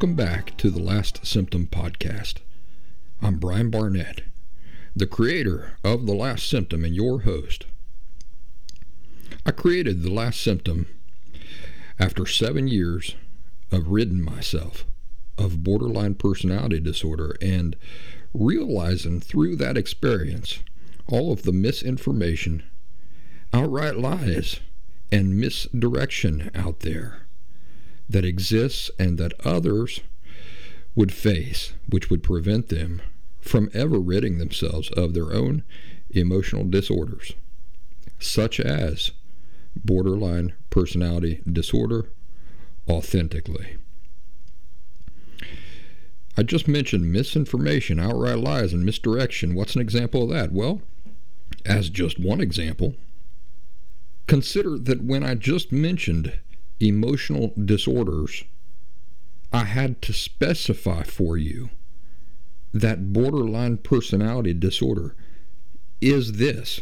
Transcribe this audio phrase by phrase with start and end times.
[0.00, 2.36] Welcome back to the Last Symptom Podcast.
[3.20, 4.22] I'm Brian Barnett,
[4.96, 7.66] the creator of The Last Symptom and your host.
[9.44, 10.86] I created The Last Symptom
[11.98, 13.14] after seven years
[13.70, 14.86] of ridding myself
[15.36, 17.76] of borderline personality disorder and
[18.32, 20.60] realizing through that experience
[21.08, 22.62] all of the misinformation,
[23.52, 24.60] outright lies,
[25.12, 27.26] and misdirection out there
[28.10, 30.00] that exists and that others
[30.94, 33.00] would face, which would prevent them
[33.40, 35.62] from ever ridding themselves of their own
[36.10, 37.32] emotional disorders,
[38.18, 39.12] such as
[39.76, 42.08] borderline personality disorder,
[42.88, 43.76] authentically.
[46.36, 49.54] I just mentioned misinformation, outright lies, and misdirection.
[49.54, 50.52] What's an example of that?
[50.52, 50.82] Well,
[51.64, 52.94] as just one example,
[54.30, 56.38] Consider that when I just mentioned
[56.80, 58.44] emotional disorders,
[59.52, 61.70] I had to specify for you
[62.72, 65.14] that borderline personality disorder
[66.00, 66.80] is this.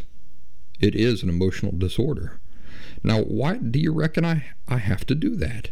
[0.79, 2.39] It is an emotional disorder.
[3.03, 5.71] Now, why do you reckon I, I have to do that?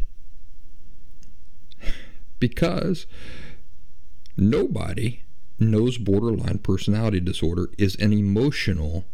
[2.38, 3.06] Because
[4.36, 5.22] nobody
[5.58, 9.04] knows borderline personality disorder is an emotional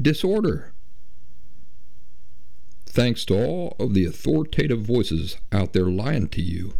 [0.00, 0.73] disorder
[2.94, 6.74] thanks to all of the authoritative voices out there lying to you,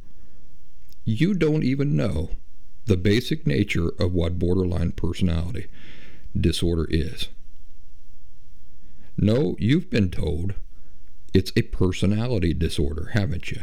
[1.05, 2.31] you don't even know
[2.87, 5.67] the basic nature of what borderline personality
[6.39, 7.29] disorder is.
[9.17, 10.55] No, you've been told
[11.33, 13.63] it's a personality disorder, haven't you?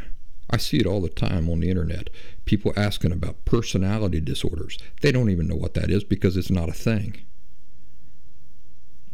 [0.49, 2.09] I see it all the time on the internet.
[2.43, 4.77] People asking about personality disorders.
[4.99, 7.21] They don't even know what that is because it's not a thing.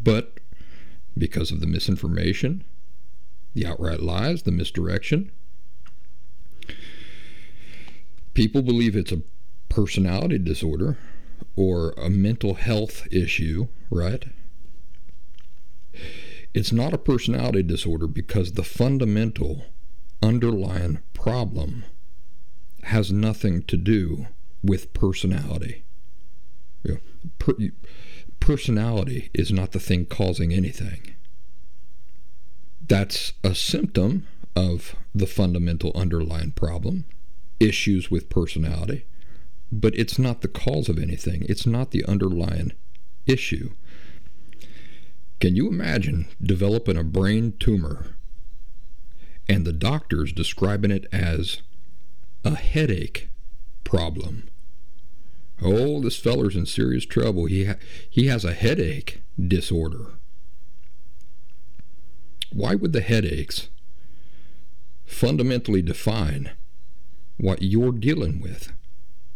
[0.01, 0.39] But
[1.15, 2.63] because of the misinformation,
[3.57, 5.31] the outright lies, the misdirection.
[8.35, 9.23] People believe it's a
[9.68, 10.95] personality disorder
[11.56, 14.25] or a mental health issue, right?
[16.53, 19.66] It's not a personality disorder because the fundamental
[20.22, 21.84] underlying problem
[22.84, 24.28] has nothing to do
[24.62, 25.84] with personality.
[26.84, 27.00] You know,
[27.40, 27.53] per,
[28.40, 31.16] personality is not the thing causing anything.
[32.87, 37.05] That's a symptom of the fundamental underlying problem,
[37.59, 39.05] issues with personality,
[39.71, 41.45] but it's not the cause of anything.
[41.49, 42.71] It's not the underlying
[43.25, 43.71] issue.
[45.39, 48.15] Can you imagine developing a brain tumor
[49.47, 51.61] and the doctors describing it as
[52.43, 53.29] a headache
[53.83, 54.49] problem?
[55.61, 57.45] Oh, this feller's in serious trouble.
[57.45, 57.75] He ha-
[58.09, 60.16] he has a headache disorder.
[62.52, 63.70] Why would the headaches
[65.05, 66.52] fundamentally define
[67.38, 68.72] what you're dealing with?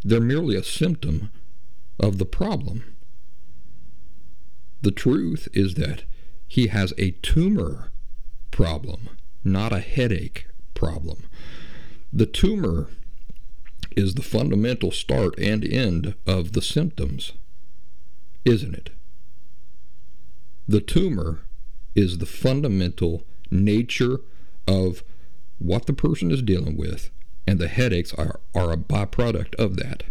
[0.04, 1.32] They're merely a symptom
[2.00, 2.96] of the problem.
[4.82, 6.04] The truth is that
[6.48, 7.92] he has a tumor
[8.50, 9.10] problem,
[9.44, 11.24] not a headache problem.
[12.12, 12.88] The tumor
[13.96, 17.34] is the fundamental start and end of the symptoms,
[18.46, 18.90] isn't it?
[20.68, 21.42] The tumor
[21.96, 24.20] is the fundamental nature
[24.68, 25.04] of
[25.60, 27.10] what the person is dealing with,
[27.46, 30.04] and the headaches are, are a byproduct of that.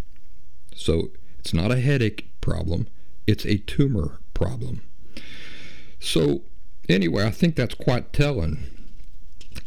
[0.75, 2.87] So it's not a headache problem,
[3.27, 4.83] it's a tumor problem.
[5.99, 6.41] So,
[6.89, 8.59] anyway, I think that's quite telling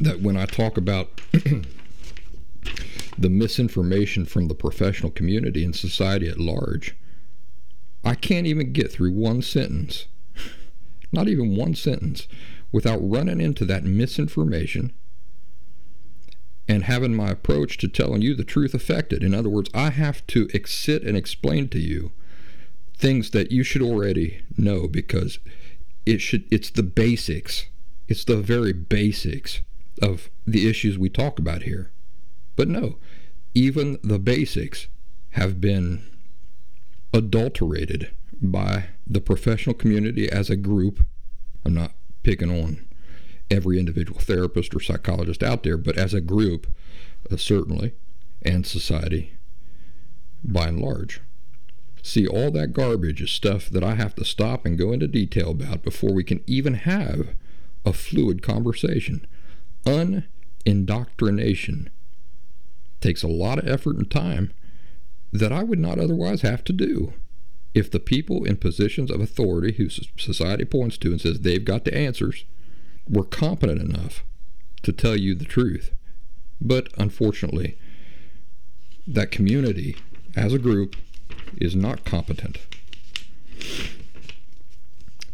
[0.00, 1.20] that when I talk about
[3.18, 6.96] the misinformation from the professional community and society at large,
[8.04, 10.06] I can't even get through one sentence,
[11.14, 12.28] not even one sentence,
[12.72, 14.92] without running into that misinformation
[16.66, 19.22] and having my approach to telling you the truth affected.
[19.22, 22.12] In other words, I have to sit and explain to you
[22.96, 25.38] things that you should already know because
[26.06, 27.66] it should it's the basics.
[28.08, 29.60] It's the very basics
[30.02, 31.90] of the issues we talk about here.
[32.56, 32.98] But no,
[33.54, 34.88] even the basics
[35.30, 36.02] have been
[37.12, 41.06] adulterated by the professional community as a group.
[41.64, 41.92] I'm not
[42.22, 42.86] picking on
[43.50, 46.66] every individual therapist or psychologist out there, but as a group,
[47.30, 47.92] uh, certainly,
[48.42, 49.36] and society
[50.42, 51.20] by and large.
[52.02, 55.52] See, all that garbage is stuff that I have to stop and go into detail
[55.52, 57.28] about before we can even have
[57.86, 59.26] a fluid conversation.
[59.86, 61.88] Unindoctrination
[63.00, 64.52] takes a lot of effort and time
[65.32, 67.14] that I would not otherwise have to do.
[67.74, 71.84] If the people in positions of authority who society points to and says they've got
[71.84, 72.44] the answers
[73.08, 74.24] were competent enough
[74.82, 75.92] to tell you the truth.
[76.60, 77.76] But unfortunately,
[79.06, 79.96] that community
[80.36, 80.96] as a group
[81.60, 82.58] is not competent.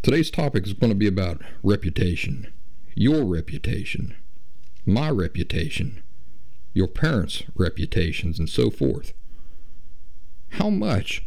[0.02, 2.50] Today's topic is going to be about reputation,
[2.94, 4.16] your reputation,
[4.86, 6.02] my reputation,
[6.72, 9.12] your parents' reputations, and so forth.
[10.52, 11.26] How much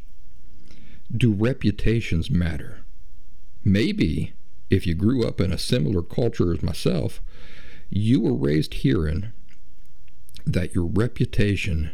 [1.16, 2.84] do reputations matter?
[3.64, 4.34] Maybe
[4.70, 7.22] if you grew up in a similar culture as myself,
[7.90, 9.32] you were raised hearing
[10.46, 11.92] that your reputation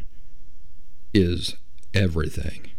[1.13, 1.55] is
[1.93, 2.71] everything.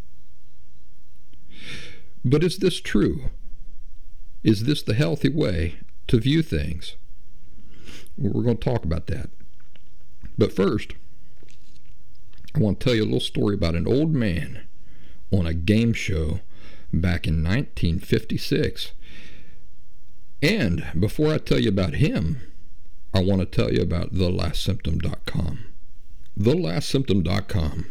[2.24, 3.30] But is this true?
[4.42, 5.76] Is this the healthy way
[6.06, 6.96] to view things?
[8.16, 9.30] We're going to talk about that.
[10.36, 10.92] But first,
[12.54, 14.66] I want to tell you a little story about an old man
[15.30, 16.40] on a game show
[16.92, 18.92] back in 1956.
[20.42, 22.40] And before I tell you about him,
[23.12, 25.64] I want to tell you about thelastsymptom.com.
[26.38, 27.86] Thelastsymptom.com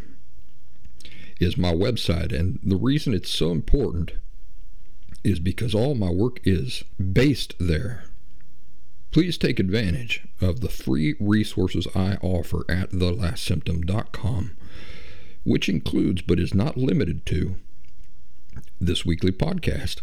[1.40, 4.14] is my website, and the reason it's so important
[5.24, 6.84] is because all my work is
[7.14, 8.06] based there.
[9.12, 14.56] Please take advantage of the free resources I offer at thelastsymptom.com,
[15.44, 17.56] which includes but is not limited to
[18.80, 20.02] this weekly podcast.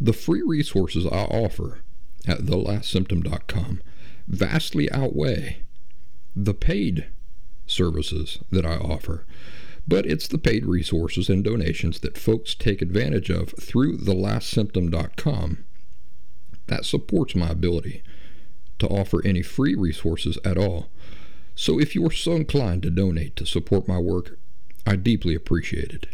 [0.00, 1.80] The free resources I offer
[2.26, 3.82] at thelastsymptom.com
[4.28, 5.58] vastly outweigh
[6.34, 7.06] the paid
[7.66, 9.24] services that I offer.
[9.88, 15.64] But it's the paid resources and donations that folks take advantage of through thelastsymptom.com
[16.66, 18.02] that supports my ability
[18.80, 20.90] to offer any free resources at all.
[21.58, 24.38] So if you are so inclined to donate to support my work,
[24.86, 26.06] I deeply appreciate it.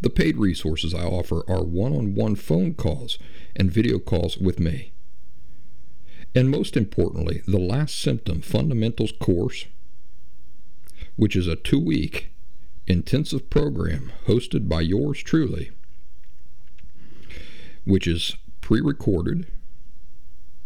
[0.00, 3.18] The paid resources I offer are one on one phone calls
[3.54, 4.92] and video calls with me.
[6.34, 9.66] And most importantly, the Last Symptom Fundamentals course,
[11.16, 12.30] which is a two week
[12.86, 15.72] intensive program hosted by yours truly,
[17.84, 19.46] which is pre recorded,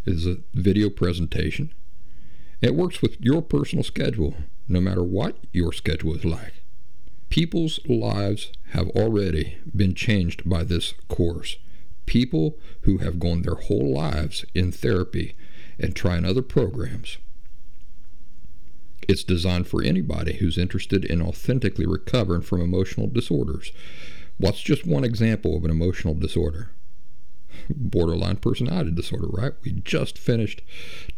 [0.05, 1.73] is a video presentation.
[2.63, 4.35] It works with your personal schedule,
[4.69, 6.53] no matter what your schedule is like.
[7.27, 11.57] People's lives have already been changed by this course.
[12.05, 15.35] People who have gone their whole lives in therapy
[15.77, 17.17] and trying other programs.
[19.09, 23.73] It's designed for anybody who's interested in authentically recovering from emotional disorders.
[24.37, 26.69] What's just one example of an emotional disorder?
[27.69, 29.53] borderline personality disorder, right?
[29.63, 30.61] We just finished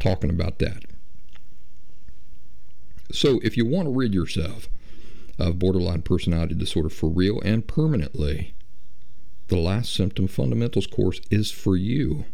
[0.00, 0.84] talking about that.
[3.12, 4.68] So, if you want to rid yourself
[5.38, 8.54] of borderline personality disorder for real and permanently,
[9.48, 12.24] the Last Symptom Fundamentals course is for you.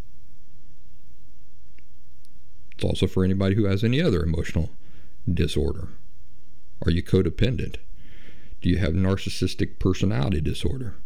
[2.75, 4.71] It's also for anybody who has any other emotional
[5.33, 5.89] disorder.
[6.85, 7.77] Are you codependent?
[8.61, 10.97] Do you have narcissistic personality disorder?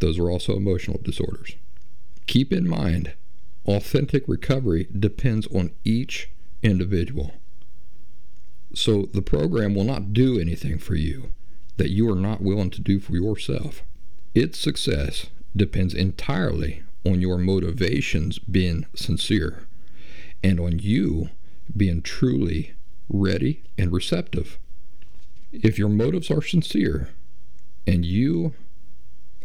[0.00, 1.54] Those are also emotional disorders.
[2.26, 3.14] Keep in mind,
[3.66, 6.30] authentic recovery depends on each
[6.62, 7.34] individual.
[8.74, 11.32] So the program will not do anything for you
[11.76, 13.82] that you are not willing to do for yourself.
[14.34, 15.26] Its success
[15.56, 19.66] depends entirely on your motivations being sincere
[20.42, 21.30] and on you
[21.76, 22.74] being truly
[23.08, 24.58] ready and receptive.
[25.52, 27.10] If your motives are sincere
[27.86, 28.54] and you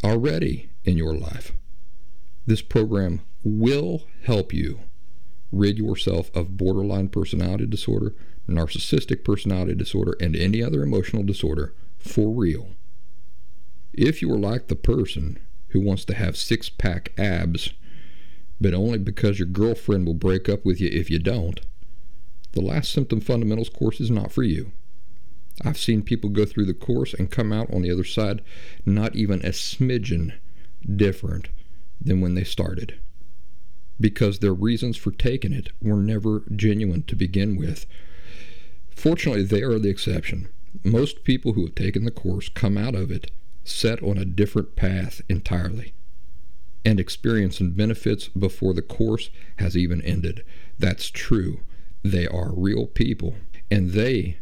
[0.02, 1.52] are ready in your life,
[2.46, 4.80] This program will help you
[5.52, 8.14] rid yourself of borderline personality disorder,
[8.48, 12.70] narcissistic personality disorder, and any other emotional disorder for real.
[13.92, 17.72] If you are like the person who wants to have six pack abs,
[18.60, 21.60] but only because your girlfriend will break up with you if you don't,
[22.52, 24.72] the Last Symptom Fundamentals course is not for you.
[25.64, 28.42] I've seen people go through the course and come out on the other side
[28.86, 30.32] not even a smidgen
[30.96, 31.48] different
[32.00, 32.98] than when they started
[34.00, 37.86] because their reasons for taking it were never genuine to begin with.
[39.00, 40.48] Fortunately, they are the exception.
[40.84, 43.30] Most people who have taken the course come out of it
[43.64, 45.94] set on a different path entirely
[46.84, 50.44] and experiencing benefits before the course has even ended.
[50.78, 51.60] That's true.
[52.02, 53.36] They are real people,
[53.70, 54.36] and they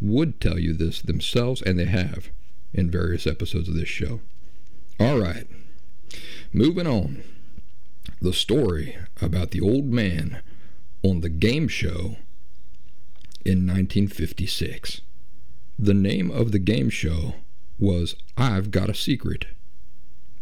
[0.00, 2.30] would tell you this themselves, and they have
[2.72, 4.20] in various episodes of this show.
[5.00, 5.48] All right,
[6.52, 7.24] moving on
[8.20, 10.40] the story about the old man
[11.02, 12.18] on the game show
[13.44, 15.00] in 1956.
[15.78, 17.34] The name of the game show
[17.78, 19.46] was I've Got a Secret.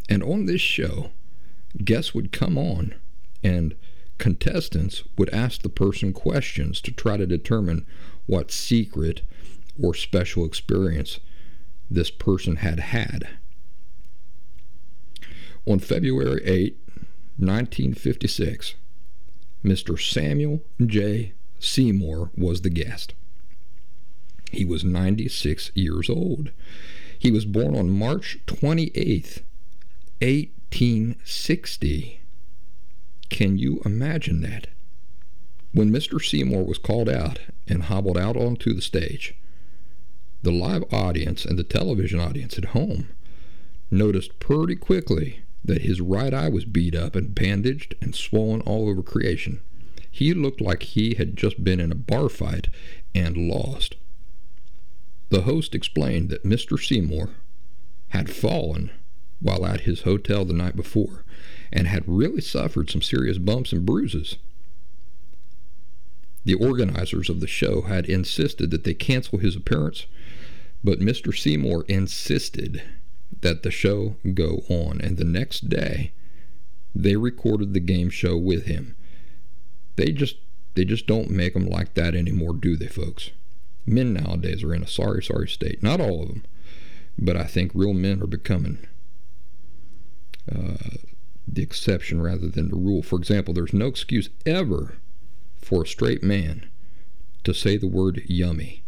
[0.08, 1.10] And on this show,
[1.84, 2.94] guests would come on
[3.42, 3.74] and
[4.18, 7.86] contestants would ask the person questions to try to determine
[8.26, 9.22] what secret
[9.82, 11.18] or special experience
[11.90, 13.28] this person had had.
[15.66, 16.76] On February 8,
[17.38, 18.74] 1956,
[19.64, 20.00] Mr.
[20.00, 21.32] Samuel J.
[21.62, 23.14] Seymour was the guest.
[24.50, 26.50] He was 96 years old.
[27.18, 29.42] He was born on March 28,
[30.20, 32.20] 1860.
[33.28, 34.68] Can you imagine that?
[35.72, 36.22] When Mr.
[36.22, 39.34] Seymour was called out and hobbled out onto the stage,
[40.42, 43.08] the live audience and the television audience at home
[43.90, 48.88] noticed pretty quickly that his right eye was beat up and bandaged and swollen all
[48.88, 49.60] over creation.
[50.14, 52.68] He looked like he had just been in a bar fight
[53.14, 53.96] and lost.
[55.30, 56.78] The host explained that Mr.
[56.78, 57.30] Seymour
[58.10, 58.90] had fallen
[59.40, 61.24] while at his hotel the night before
[61.72, 64.36] and had really suffered some serious bumps and bruises.
[66.44, 70.04] The organizers of the show had insisted that they cancel his appearance,
[70.84, 71.34] but Mr.
[71.34, 72.82] Seymour insisted
[73.40, 75.00] that the show go on.
[75.00, 76.12] And the next day,
[76.94, 78.94] they recorded the game show with him.
[79.96, 80.36] They just
[80.74, 83.30] they just don't make them like that anymore, do they, folks?
[83.84, 85.82] Men nowadays are in a sorry, sorry state.
[85.82, 86.44] Not all of them,
[87.18, 88.86] but I think real men are becoming
[90.50, 90.96] uh,
[91.46, 93.02] the exception rather than the rule.
[93.02, 94.96] For example, there's no excuse ever
[95.58, 96.68] for a straight man
[97.44, 98.82] to say the word yummy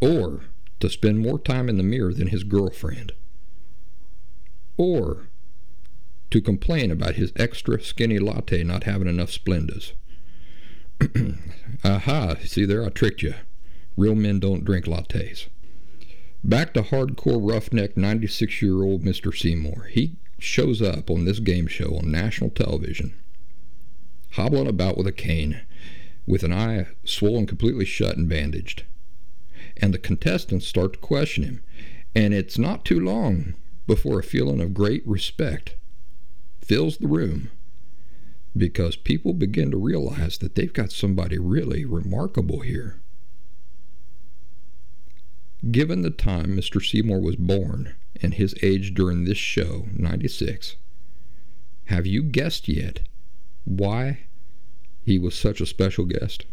[0.00, 0.40] or
[0.80, 3.12] to spend more time in the mirror than his girlfriend,
[4.76, 5.28] or
[6.32, 9.92] to complain about his extra skinny latte not having enough Splendas.
[11.84, 13.34] Aha, see there, I tricked you.
[13.96, 15.46] Real men don't drink lattes.
[16.42, 19.36] Back to hardcore roughneck 96 year old Mr.
[19.36, 19.88] Seymour.
[19.90, 23.14] He shows up on this game show on national television,
[24.32, 25.60] hobbling about with a cane,
[26.26, 28.84] with an eye swollen completely shut and bandaged
[29.76, 31.62] and the contestants start to question him.
[32.14, 33.54] And it's not too long
[33.86, 35.76] before a feeling of great respect
[36.64, 37.50] fills the room
[38.56, 43.00] because people begin to realize that they've got somebody really remarkable here.
[45.70, 46.84] Given the time Mr.
[46.84, 50.76] Seymour was born and his age during this show, 96,
[51.86, 53.00] have you guessed yet
[53.64, 54.20] why
[55.04, 56.46] he was such a special guest?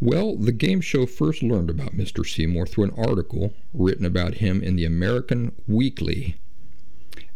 [0.00, 2.26] Well, the game show first learned about Mr.
[2.26, 6.36] Seymour through an article written about him in the American Weekly,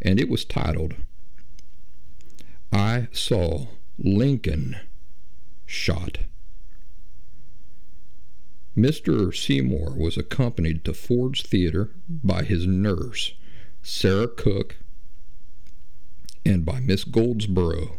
[0.02, 0.94] and it was titled,
[2.72, 4.76] I Saw Lincoln
[5.66, 6.18] Shot.
[8.76, 9.34] Mr.
[9.34, 13.34] Seymour was accompanied to Ford's Theater by his nurse,
[13.82, 14.76] Sarah Cook,
[16.44, 17.98] and by Miss Goldsborough,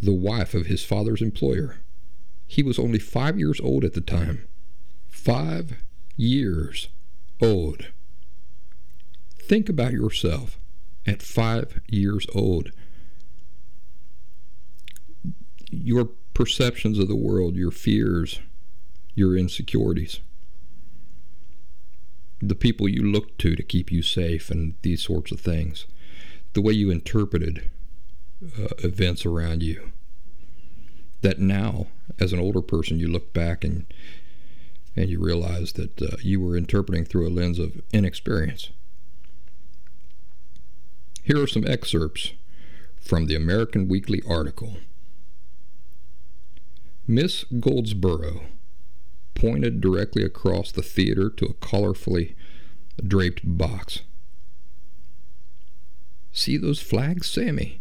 [0.00, 1.78] the wife of his father's employer.
[2.46, 4.46] He was only five years old at the time.
[5.08, 5.78] Five
[6.16, 6.88] years
[7.40, 7.88] old.
[9.36, 10.58] Think about yourself
[11.06, 12.70] at five years old.
[15.70, 18.40] Your perceptions of the world, your fears,
[19.14, 20.20] your insecurities,
[22.40, 25.86] the people you looked to to keep you safe, and these sorts of things,
[26.52, 27.70] the way you interpreted
[28.42, 29.92] uh, events around you
[31.24, 31.86] that now,
[32.20, 33.86] as an older person, you look back and
[34.94, 38.70] and you realize that uh, you were interpreting through a lens of inexperience.
[41.24, 42.34] Here are some excerpts
[43.00, 44.76] from the American Weekly article.
[47.06, 48.42] Miss Goldsborough
[49.34, 52.34] pointed directly across the theater to a colorfully
[53.02, 54.00] draped box.
[56.30, 57.80] See those flags, Sammy?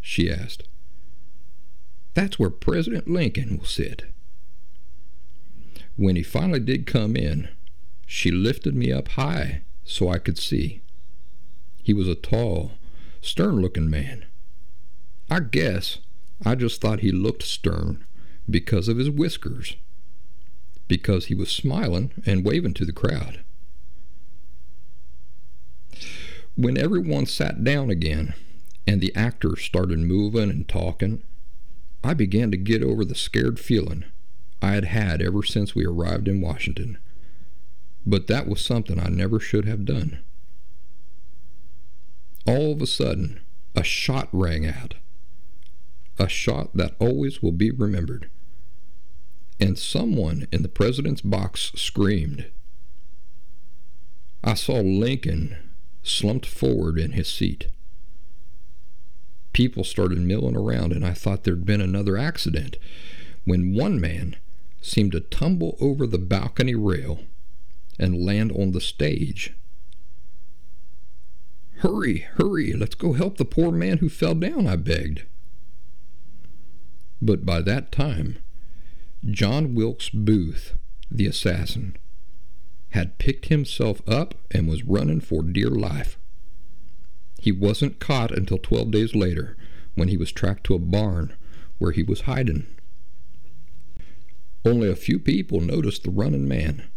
[0.00, 0.66] she asked.
[2.14, 4.04] That's where President Lincoln will sit.
[5.96, 7.50] When he finally did come in,
[8.06, 10.80] she lifted me up high so I could see.
[11.82, 12.72] He was a tall,
[13.20, 14.26] stern looking man.
[15.30, 15.98] I guess
[16.44, 18.04] I just thought he looked stern
[18.48, 19.76] because of his whiskers,
[20.86, 23.40] because he was smiling and waving to the crowd.
[26.54, 28.34] When everyone sat down again
[28.86, 31.22] and the actors started moving and talking,
[32.02, 34.04] I began to get over the scared feeling
[34.62, 36.98] I had had ever since we arrived in Washington.
[38.06, 40.20] But that was something I never should have done.
[42.48, 43.40] All of a sudden,
[43.76, 44.94] a shot rang out.
[46.18, 48.30] A shot that always will be remembered.
[49.60, 52.50] And someone in the president's box screamed.
[54.42, 55.58] I saw Lincoln
[56.02, 57.66] slumped forward in his seat.
[59.52, 62.78] People started milling around, and I thought there'd been another accident
[63.44, 64.36] when one man
[64.80, 67.24] seemed to tumble over the balcony rail
[67.98, 69.52] and land on the stage.
[71.78, 75.22] Hurry, hurry, let's go help the poor man who fell down, I begged.
[77.22, 78.38] But by that time,
[79.24, 80.76] John Wilkes Booth,
[81.10, 81.96] the assassin,
[82.90, 86.18] had picked himself up and was running for dear life.
[87.38, 89.56] He wasn't caught until 12 days later
[89.94, 91.34] when he was tracked to a barn
[91.78, 92.66] where he was hiding.
[94.64, 96.88] Only a few people noticed the running man,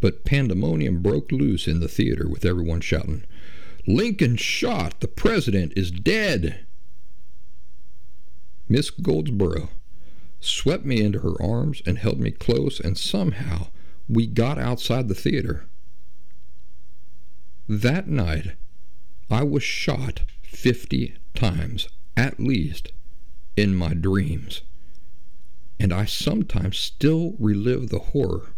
[0.00, 3.24] but pandemonium broke loose in the theater with everyone shouting,
[3.86, 5.00] Lincoln shot!
[5.00, 6.66] The president is dead!
[8.68, 9.70] Miss Goldsborough
[10.38, 13.68] swept me into her arms and held me close, and somehow
[14.08, 15.66] we got outside the theater.
[17.68, 18.52] That night,
[19.30, 22.92] I was shot 50 times, at least,
[23.56, 24.62] in my dreams.
[25.78, 28.54] And I sometimes still relive the horror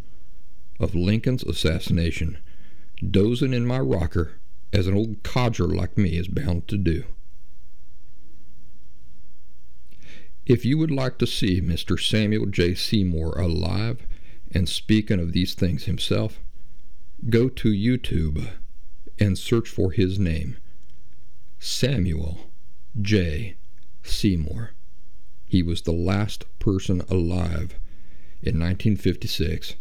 [0.80, 2.38] of Lincoln's assassination,
[3.08, 4.32] dozing in my rocker
[4.72, 7.04] as an old codger like me is bound to do.
[10.46, 12.00] If you would like to see Mr.
[12.00, 12.74] Samuel J.
[12.74, 14.06] Seymour alive
[14.52, 16.40] and speaking of these things himself,
[17.28, 18.48] go to YouTube
[19.18, 20.56] and search for his name
[21.58, 22.50] Samuel
[23.00, 23.56] J.
[24.02, 24.72] Seymour.
[25.46, 27.78] He was the last person alive
[28.42, 29.76] in 1956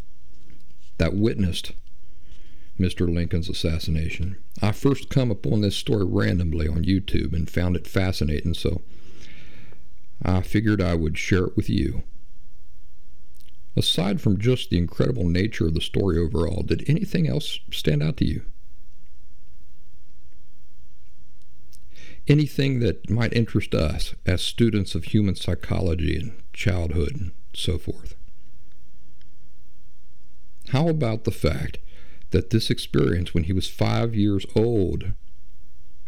[0.97, 1.71] that witnessed
[2.79, 3.13] Mr.
[3.13, 4.38] Lincoln's assassination.
[4.62, 8.81] I first come upon this story randomly on YouTube and found it fascinating, so
[10.23, 12.03] I figured I would share it with you.
[13.75, 18.17] Aside from just the incredible nature of the story overall, did anything else stand out
[18.17, 18.43] to you?
[22.27, 28.15] Anything that might interest us as students of human psychology and childhood and so forth?
[30.69, 31.79] How about the fact
[32.32, 35.13] that this experience when he was five years old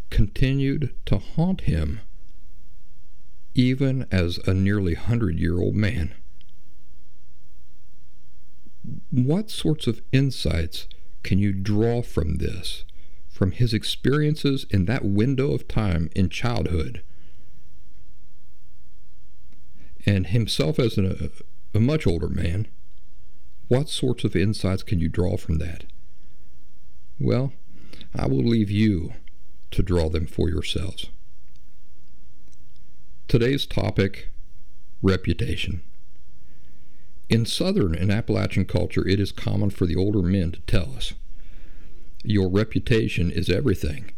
[0.09, 2.01] continued to haunt him
[3.55, 6.13] even as a nearly hundred year old man?
[9.09, 10.87] what sorts of insights
[11.23, 12.83] can you draw from this,
[13.29, 17.01] from his experiences in that window of time in childhood?
[20.05, 21.29] And himself as a,
[21.73, 22.67] a much older man,
[23.69, 25.85] what sorts of insights can you draw from that?
[27.23, 27.53] Well,
[28.13, 29.13] I will leave you
[29.71, 31.07] to draw them for yourselves.
[33.29, 34.27] Today's topic
[35.01, 35.81] reputation.
[37.29, 41.13] In Southern and Appalachian culture, it is common for the older men to tell us,
[42.25, 44.11] Your reputation is everything.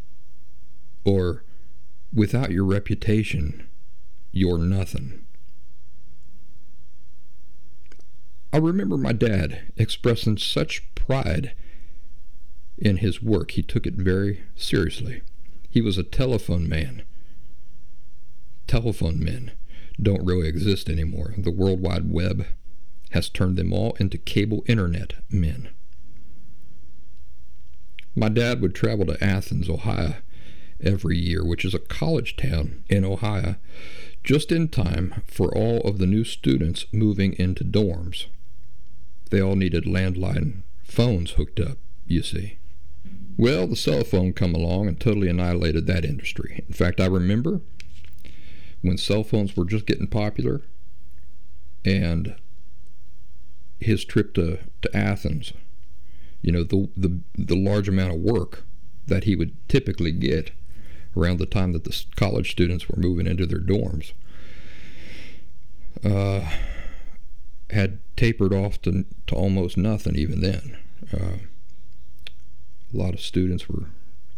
[1.03, 1.43] Or,
[2.11, 3.67] Without your reputation,
[4.31, 5.25] you're nothing.
[8.51, 11.53] I remember my dad expressing such pride
[12.77, 15.21] in his work, he took it very seriously.
[15.69, 17.03] He was a telephone man.
[18.67, 19.51] Telephone men
[20.01, 21.33] don't really exist anymore.
[21.37, 22.45] The World Wide Web
[23.11, 25.69] has turned them all into cable internet men.
[28.15, 30.15] My dad would travel to Athens, Ohio
[30.81, 33.55] every year, which is a college town in Ohio,
[34.23, 38.25] just in time for all of the new students moving into dorms.
[39.29, 42.57] They all needed landline phones hooked up, you see.
[43.37, 46.63] Well, the cell phone come along and totally annihilated that industry.
[46.67, 47.61] In fact, I remember
[48.81, 50.61] when cell phones were just getting popular
[51.83, 52.35] and
[53.79, 55.53] his trip to, to Athens,
[56.41, 58.63] you know, the, the, the large amount of work
[59.07, 60.51] that he would typically get
[61.17, 64.13] around the time that the college students were moving into their dorms
[66.03, 66.49] uh,
[67.69, 70.77] had tapered off to, to almost nothing even then.
[71.13, 71.37] Uh,
[72.93, 73.87] a lot of students were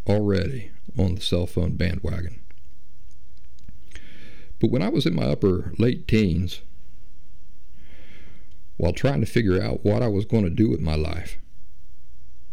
[0.06, 2.40] already on the cell phone bandwagon.
[4.60, 6.62] But when I was in my upper late teens,
[8.76, 11.36] while trying to figure out what I was going to do with my life,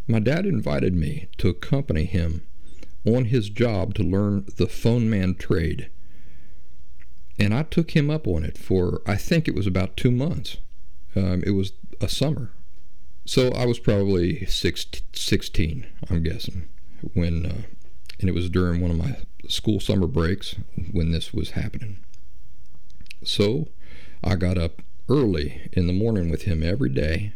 [0.08, 2.45] my dad invited me to accompany him
[3.05, 5.89] on his job to learn the phone man trade.
[7.39, 10.58] And I took him up on it for, I think it was about two months.
[11.15, 12.51] Um, it was a summer.
[13.25, 16.69] So I was probably six, 16, I'm guessing,
[17.13, 17.61] when, uh,
[18.19, 20.55] and it was during one of my school summer breaks
[20.91, 21.97] when this was happening.
[23.23, 23.69] So
[24.23, 27.33] I got up early in the morning with him every day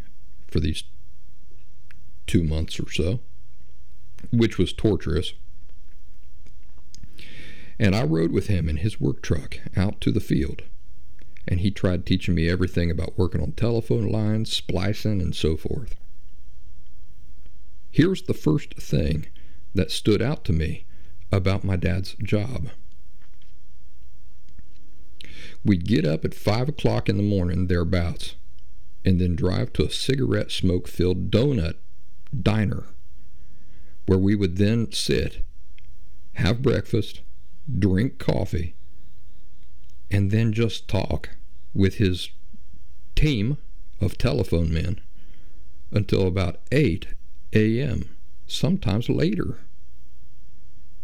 [0.47, 0.83] for these
[2.27, 3.19] two months or so,
[4.31, 5.33] which was torturous.
[7.79, 10.61] And I rode with him in his work truck out to the field
[11.47, 15.95] and he tried teaching me everything about working on telephone lines, splicing, and so forth.
[17.91, 19.27] Here's the first thing
[19.73, 20.85] that stood out to me
[21.31, 22.69] about my dad's job.
[25.65, 28.35] We'd get up at 5 o'clock in the morning, thereabouts,
[29.03, 31.75] and then drive to a cigarette smoke filled donut
[32.41, 32.85] diner
[34.05, 35.43] where we would then sit,
[36.33, 37.21] have breakfast,
[37.77, 38.75] drink coffee,
[40.11, 41.29] and then just talk
[41.73, 42.29] with his
[43.15, 43.57] team
[44.01, 44.99] of telephone men
[45.91, 47.07] until about 8
[47.53, 48.09] a.m.,
[48.47, 49.59] sometimes later.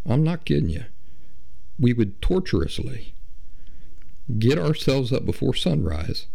[0.06, 0.86] I'm not kidding you.
[1.80, 3.14] We would torturously
[4.40, 6.28] get ourselves up before sunrise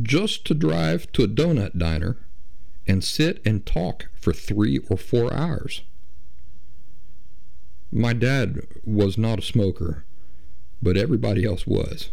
[0.00, 2.16] just to drive to a donut diner
[2.86, 5.82] and sit and talk for three or four hours.
[7.90, 10.04] My dad was not a smoker,
[10.82, 12.10] but everybody else was.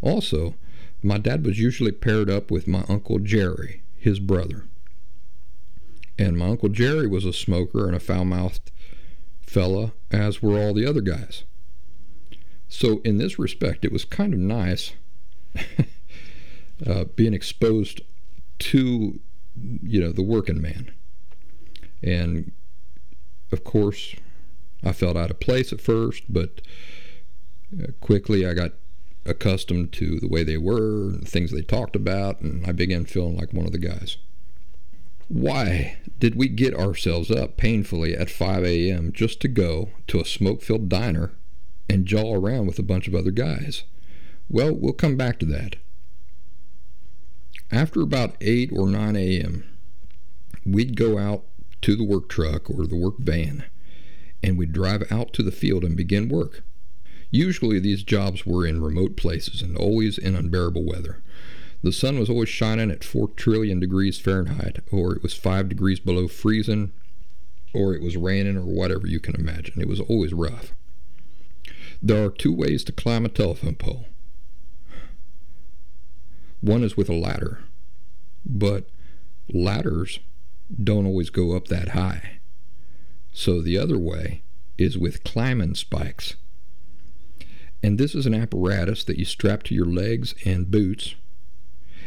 [0.00, 0.54] Also,
[1.02, 4.64] my dad was usually paired up with my Uncle Jerry, his brother.
[6.18, 8.70] And my Uncle Jerry was a smoker and a foul mouthed
[9.42, 11.44] fella, as were all the other guys.
[12.68, 14.92] So, in this respect, it was kind of nice
[16.86, 18.00] uh, being exposed
[18.58, 19.20] to,
[19.82, 20.92] you know, the working man.
[22.02, 22.52] And
[23.52, 24.14] of course,
[24.82, 26.60] I felt out of place at first, but
[28.00, 28.72] quickly I got
[29.26, 33.36] accustomed to the way they were, the things they talked about, and I began feeling
[33.36, 34.16] like one of the guys.
[35.28, 39.12] Why did we get ourselves up painfully at 5 a.m.
[39.12, 41.32] just to go to a smoke filled diner
[41.88, 43.84] and jaw around with a bunch of other guys?
[44.50, 45.76] Well, we'll come back to that.
[47.70, 49.64] After about 8 or 9 a.m.,
[50.66, 51.44] we'd go out
[51.82, 53.64] to the work truck or the work van
[54.42, 56.62] and we'd drive out to the field and begin work.
[57.30, 61.22] Usually these jobs were in remote places and always in unbearable weather.
[61.82, 66.00] The sun was always shining at 4 trillion degrees Fahrenheit, or it was 5 degrees
[66.00, 66.92] below freezing,
[67.74, 69.80] or it was raining, or whatever you can imagine.
[69.80, 70.72] It was always rough.
[72.00, 74.06] There are two ways to climb a telephone pole.
[76.60, 77.64] One is with a ladder,
[78.46, 78.88] but
[79.52, 80.20] ladders
[80.82, 82.38] don't always go up that high.
[83.32, 84.42] So the other way
[84.78, 86.36] is with climbing spikes.
[87.84, 91.16] And this is an apparatus that you strap to your legs and boots,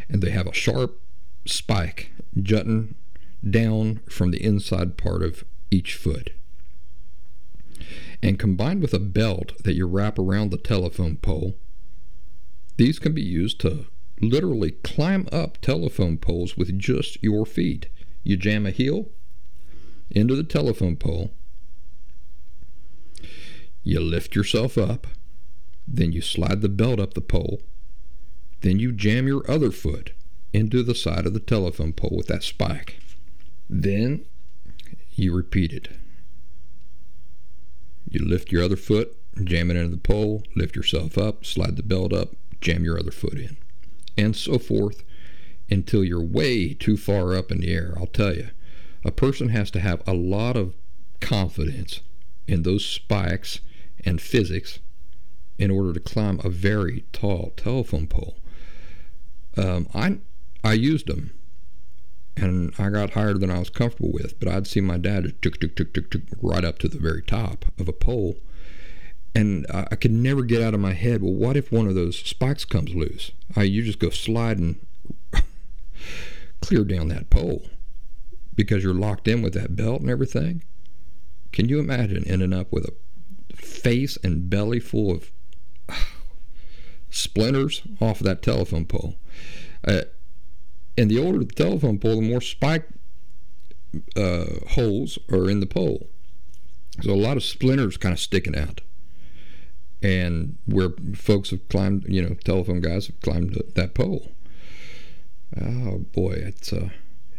[0.10, 1.00] and they have a sharp
[1.46, 2.96] spike jutting
[3.48, 6.32] down from the inside part of each foot.
[8.24, 11.54] And combined with a belt that you wrap around the telephone pole,
[12.78, 13.86] these can be used to
[14.20, 17.86] literally climb up telephone poles with just your feet.
[18.24, 19.12] You jam a heel
[20.10, 21.34] into the telephone pole,
[23.84, 25.06] you lift yourself up,
[25.88, 27.62] then you slide the belt up the pole.
[28.62, 30.12] Then you jam your other foot
[30.54, 33.00] into the side of the telephone pole with that spike.
[33.70, 34.26] Then
[35.16, 35.90] you repeat it.
[38.10, 41.84] You lift your other foot, jam it into the pole, lift yourself up, slide the
[41.84, 43.58] belt up, jam your other foot in,
[44.18, 45.04] and so forth
[45.70, 47.94] until you're way too far up in the air.
[47.98, 48.50] I'll tell you,
[49.04, 50.74] a person has to have a lot of
[51.20, 52.02] confidence
[52.48, 53.60] in those spikes
[54.06, 54.80] and physics
[55.58, 58.38] in order to climb a very tall telephone pole.
[59.56, 60.20] Um, I
[60.64, 61.32] I used them
[62.38, 64.40] and I got higher than I was comfortable with.
[64.40, 67.66] But I'd see my dad tuk tuk tuk tuk right up to the very top
[67.80, 68.38] of a pole,
[69.36, 71.22] and I, I could never get out of my head.
[71.22, 73.32] Well, what if one of those spikes comes loose?
[73.56, 74.80] I you just go sliding
[76.62, 77.64] clear down that pole
[78.56, 80.64] because you're locked in with that belt and everything.
[81.52, 85.32] Can you imagine ending up with a face and belly full of
[87.10, 89.16] splinters off of that telephone pole?
[89.88, 90.02] Uh,
[90.98, 92.88] and the older the telephone pole, the more spike
[94.16, 96.10] uh, holes are in the pole.
[97.02, 98.82] So a lot of splinters kind of sticking out.
[100.02, 104.32] And where folks have climbed, you know, telephone guys have climbed that pole.
[105.60, 106.90] Oh boy, it's uh,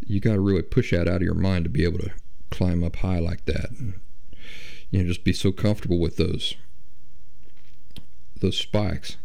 [0.07, 2.11] you got to really push that out of your mind to be able to
[2.51, 4.01] climb up high like that, and
[4.91, 6.57] you know, just be so comfortable with those
[8.41, 9.17] those spikes.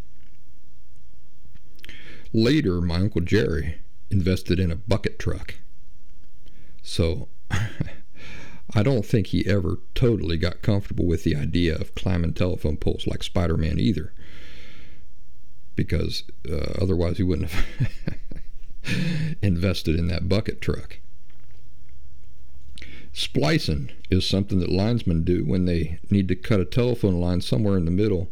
[2.33, 5.55] Later, my uncle Jerry invested in a bucket truck.
[6.81, 7.29] So
[8.75, 13.05] I don't think he ever totally got comfortable with the idea of climbing telephone poles
[13.05, 14.13] like Spider Man either.
[15.75, 17.65] Because uh, otherwise he wouldn't have
[19.41, 20.99] invested in that bucket truck.
[23.11, 27.77] Splicing is something that linesmen do when they need to cut a telephone line somewhere
[27.77, 28.31] in the middle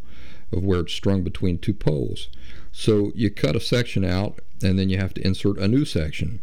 [0.51, 2.29] of where it's strung between two poles.
[2.71, 6.41] So you cut a section out and then you have to insert a new section.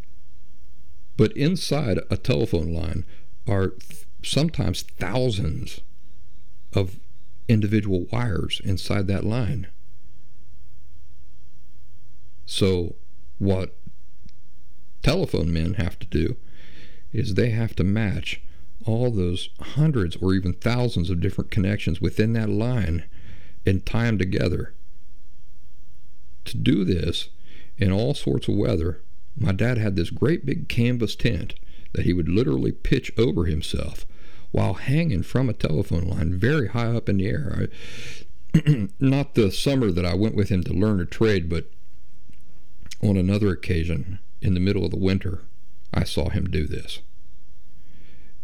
[1.17, 3.05] But inside a telephone line
[3.47, 5.81] are th- sometimes thousands
[6.73, 6.99] of
[7.49, 9.69] individual wires inside that line.
[12.47, 12.97] So,
[13.39, 13.77] what
[15.03, 16.37] telephone men have to do
[17.13, 18.41] is they have to match
[18.85, 23.05] all those hundreds or even thousands of different connections within that line
[23.67, 24.75] and tie them together.
[26.47, 27.29] To do this,
[27.77, 29.03] in all sorts of weather,
[29.37, 31.55] my dad had this great big canvas tent
[31.93, 34.07] that he would literally pitch over himself
[34.51, 37.69] while hanging from a telephone line very high up in the air.
[38.55, 41.71] I, not the summer that I went with him to learn a trade, but
[43.03, 45.43] on another occasion in the middle of the winter,
[45.93, 47.01] I saw him do this.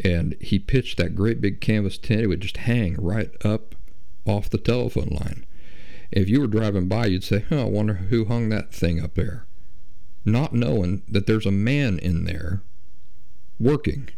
[0.01, 2.21] And he pitched that great big canvas tent.
[2.23, 3.75] It would just hang right up
[4.27, 5.45] off the telephone line.
[6.11, 9.15] If you were driving by, you'd say, huh, I wonder who hung that thing up
[9.15, 9.47] there.
[10.25, 12.63] Not knowing that there's a man in there
[13.59, 14.09] working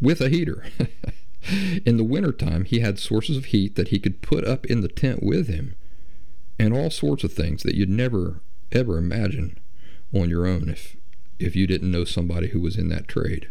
[0.00, 0.64] with a heater.
[1.84, 4.88] in the wintertime, he had sources of heat that he could put up in the
[4.88, 5.74] tent with him
[6.58, 8.40] and all sorts of things that you'd never,
[8.72, 9.58] ever imagine
[10.12, 10.96] on your own if,
[11.38, 13.50] if you didn't know somebody who was in that trade.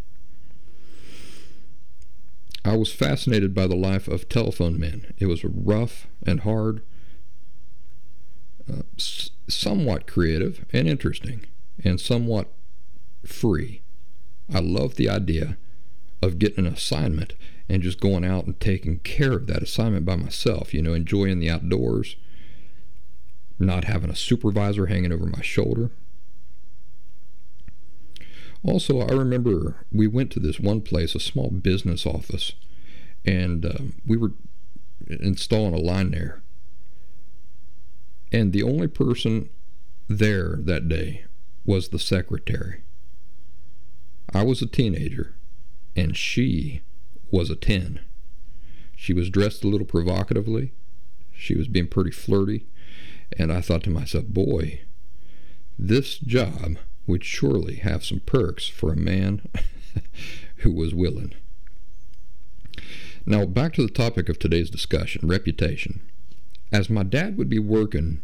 [2.68, 5.14] I was fascinated by the life of telephone men.
[5.18, 6.82] It was rough and hard,
[8.70, 11.46] uh, s- somewhat creative and interesting,
[11.82, 12.52] and somewhat
[13.26, 13.82] free.
[14.54, 15.58] I loved the idea
[16.22, 17.36] of getting an assignment
[17.70, 21.40] and just going out and taking care of that assignment by myself, you know, enjoying
[21.40, 22.18] the outdoors,
[23.60, 25.90] not having a supervisor hanging over my shoulder.
[28.64, 32.54] Also, I remember we went to this one place, a small business office,
[33.26, 34.34] and uh, we were
[35.08, 36.42] installing a line there.
[38.32, 39.50] And the only person
[40.08, 41.26] there that day
[41.66, 42.82] was the secretary.
[44.34, 45.36] I was a teenager,
[45.96, 46.82] and she
[47.32, 48.00] was a 10.
[48.96, 50.74] She was dressed a little provocatively.
[51.32, 52.66] She was being pretty flirty.
[53.38, 54.82] And I thought to myself, boy,
[55.78, 59.42] this job would surely have some perks for a man
[60.58, 61.34] who was willing.
[63.26, 66.02] Now, back to the topic of today's discussion reputation.
[66.72, 68.22] As my dad would be working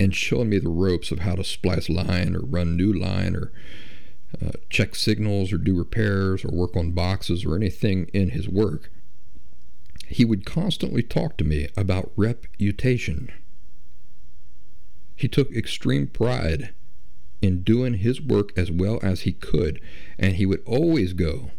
[0.00, 3.52] and showing me the ropes of how to splice line or run new line or
[4.42, 8.90] uh, check signals or do repairs or work on boxes or anything in his work,
[10.08, 13.32] he would constantly talk to me about reputation.
[15.14, 16.74] He took extreme pride
[17.42, 19.80] in doing his work as well as he could,
[20.18, 21.50] and he would always go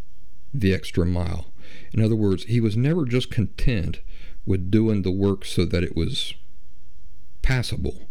[0.54, 1.48] the extra mile.
[1.92, 4.02] In other words, he was never just content
[4.46, 6.34] with doing the work so that it was
[7.42, 8.08] passable.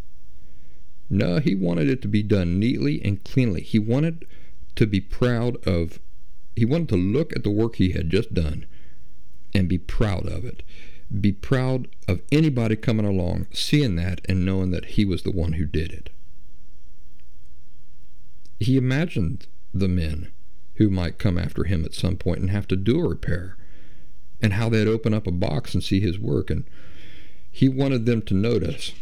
[1.09, 3.63] No, he wanted it to be done neatly and cleanly.
[3.63, 4.27] He wanted
[4.75, 5.99] to be proud of,
[6.55, 8.67] he wanted to look at the work he had just done
[9.55, 10.63] and be proud of it.
[11.21, 15.53] Be proud of anybody coming along, seeing that and knowing that he was the one
[15.53, 16.11] who did it.
[18.59, 20.33] He imagined the men
[20.75, 23.57] who might come after him at some point and have to do a repair,
[24.41, 26.51] and how they'd open up a box and see his work.
[26.51, 26.65] And
[27.51, 28.93] he wanted them to notice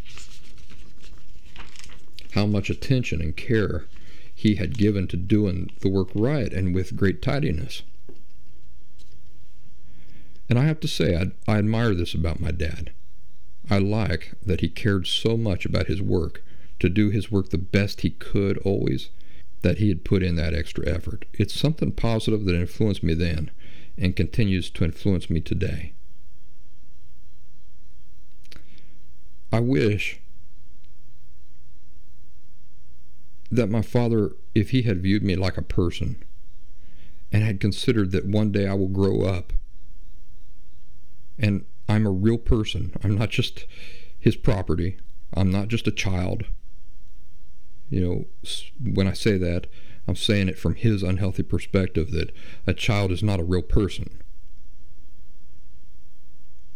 [2.31, 3.85] how much attention and care
[4.33, 7.83] he had given to doing the work right and with great tidiness.
[10.49, 12.91] And I have to say, I, I admire this about my dad.
[13.69, 16.43] I like that he cared so much about his work,
[16.79, 19.09] to do his work the best he could always,
[19.65, 21.25] that he had put in that extra effort.
[21.33, 23.49] It's something positive that influenced me then
[23.97, 25.93] and continues to influence me today.
[29.51, 30.19] I wish
[33.49, 36.23] that my father, if he had viewed me like a person
[37.31, 39.51] and had considered that one day I will grow up
[41.39, 43.65] and I'm a real person, I'm not just
[44.19, 44.99] his property,
[45.33, 46.43] I'm not just a child.
[47.89, 48.25] You know,
[48.93, 49.67] when I say that,
[50.07, 52.31] I'm saying it from his unhealthy perspective that
[52.67, 54.21] a child is not a real person.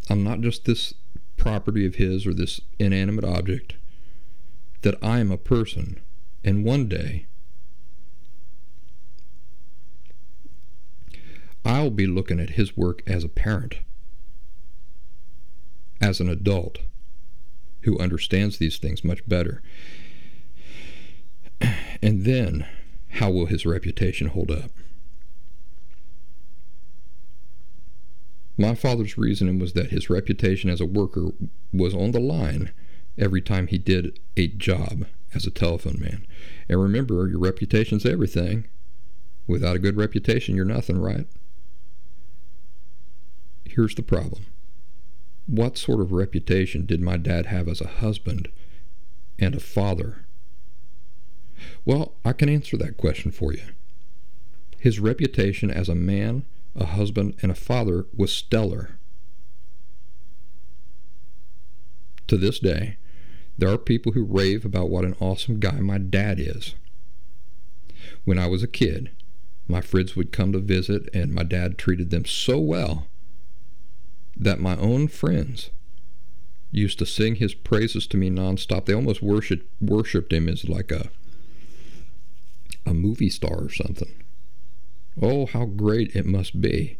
[0.09, 0.93] I'm not just this
[1.37, 3.75] property of his or this inanimate object,
[4.81, 5.99] that I am a person.
[6.43, 7.25] And one day,
[11.65, 13.75] I'll be looking at his work as a parent,
[16.01, 16.79] as an adult
[17.81, 19.61] who understands these things much better.
[22.01, 22.65] And then,
[23.09, 24.71] how will his reputation hold up?
[28.57, 31.29] My father's reasoning was that his reputation as a worker
[31.71, 32.71] was on the line
[33.17, 36.25] every time he did a job as a telephone man.
[36.67, 38.67] And remember, your reputation's everything.
[39.47, 41.25] Without a good reputation, you're nothing, right?
[43.65, 44.45] Here's the problem.
[45.47, 48.49] What sort of reputation did my dad have as a husband
[49.39, 50.25] and a father?
[51.85, 53.63] Well, I can answer that question for you.
[54.77, 56.45] His reputation as a man
[56.75, 58.97] a husband, and a father was stellar.
[62.27, 62.97] To this day,
[63.57, 66.75] there are people who rave about what an awesome guy my dad is.
[68.23, 69.11] When I was a kid,
[69.67, 73.07] my friends would come to visit, and my dad treated them so well
[74.37, 75.69] that my own friends
[76.71, 78.85] used to sing his praises to me nonstop.
[78.85, 81.09] They almost worshiped worshipped him as like a
[82.85, 84.23] a movie star or something.
[85.21, 86.97] Oh, how great it must be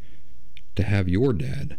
[0.76, 1.78] to have your dad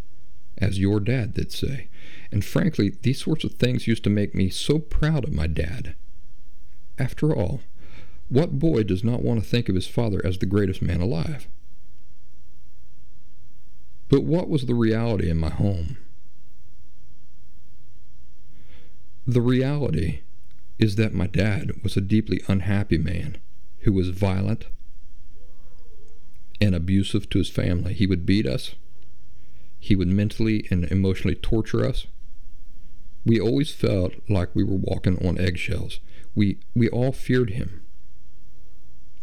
[0.58, 1.88] as your dad, they'd say.
[2.30, 5.94] And frankly, these sorts of things used to make me so proud of my dad.
[6.98, 7.62] After all,
[8.28, 11.48] what boy does not want to think of his father as the greatest man alive?
[14.08, 15.96] But what was the reality in my home?
[19.26, 20.20] The reality
[20.78, 23.36] is that my dad was a deeply unhappy man
[23.80, 24.66] who was violent
[26.60, 27.94] and abusive to his family.
[27.94, 28.74] He would beat us,
[29.78, 32.06] he would mentally and emotionally torture us.
[33.24, 36.00] We always felt like we were walking on eggshells.
[36.34, 37.82] We, we all feared him.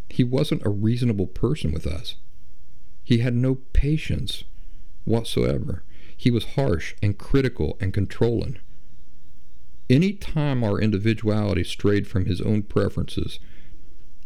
[0.08, 2.16] He wasn't a reasonable person with us.
[3.04, 4.44] He had no patience
[5.04, 5.84] whatsoever.
[6.16, 8.58] He was harsh and critical and controlling.
[9.88, 13.38] Any time our individuality strayed from his own preferences,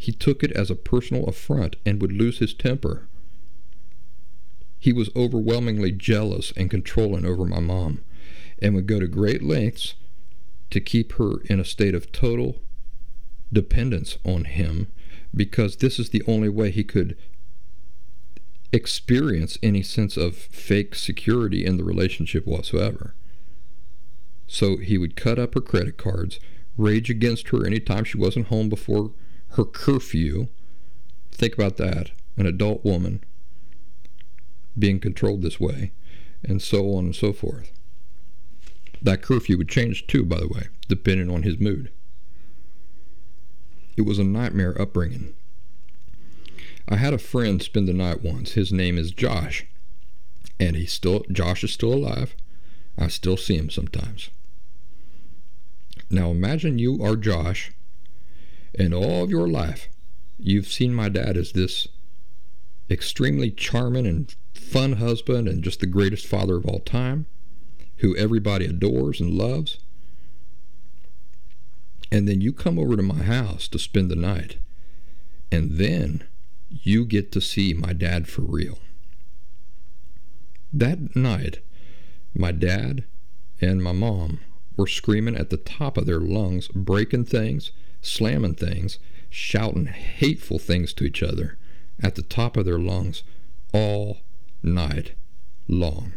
[0.03, 3.07] he took it as a personal affront and would lose his temper.
[4.81, 8.03] He was overwhelmingly jealous and controlling over my mom
[8.61, 9.95] and would go to great lengths
[10.71, 12.57] to keep her in a state of total
[13.53, 14.89] dependence on him
[15.33, 17.17] because this is the only way he could
[18.73, 23.15] experience any sense of fake security in the relationship whatsoever.
[24.49, 26.41] So he would cut up her credit cards,
[26.77, 29.13] rage against her anytime she wasn't home before
[29.53, 30.49] her curfew.
[31.31, 32.11] Think about that.
[32.37, 33.23] An adult woman
[34.79, 35.93] being controlled this way,
[36.43, 37.71] and so on and so forth.
[39.03, 41.91] That curfew would change too, by the way, depending on his mood.
[43.97, 45.35] It was a nightmare upbringing.
[46.89, 48.53] I had a friend spend the night once.
[48.53, 49.67] His name is Josh,
[50.59, 52.35] and he's still Josh is still alive.
[52.97, 54.31] I still see him sometimes.
[56.11, 57.73] Now imagine you are Josh
[58.75, 59.89] in all of your life,
[60.39, 61.89] you've seen my dad as this
[62.91, 67.27] extremely charming and fun husband and just the greatest father of all time,
[67.99, 69.79] who everybody adores and loves.
[72.11, 74.59] And then you come over to my house to spend the night,
[75.51, 76.25] and then
[76.69, 78.79] you get to see my dad for real.
[80.73, 81.61] That night,
[82.35, 83.05] my dad
[83.61, 84.41] and my mom
[84.77, 87.73] were screaming at the top of their lungs, breaking things,
[88.03, 88.99] slamming things,
[89.31, 91.57] shouting hateful things to each other
[92.03, 93.23] at the top of their lungs
[93.73, 94.19] all
[94.63, 95.13] night
[95.69, 96.13] long.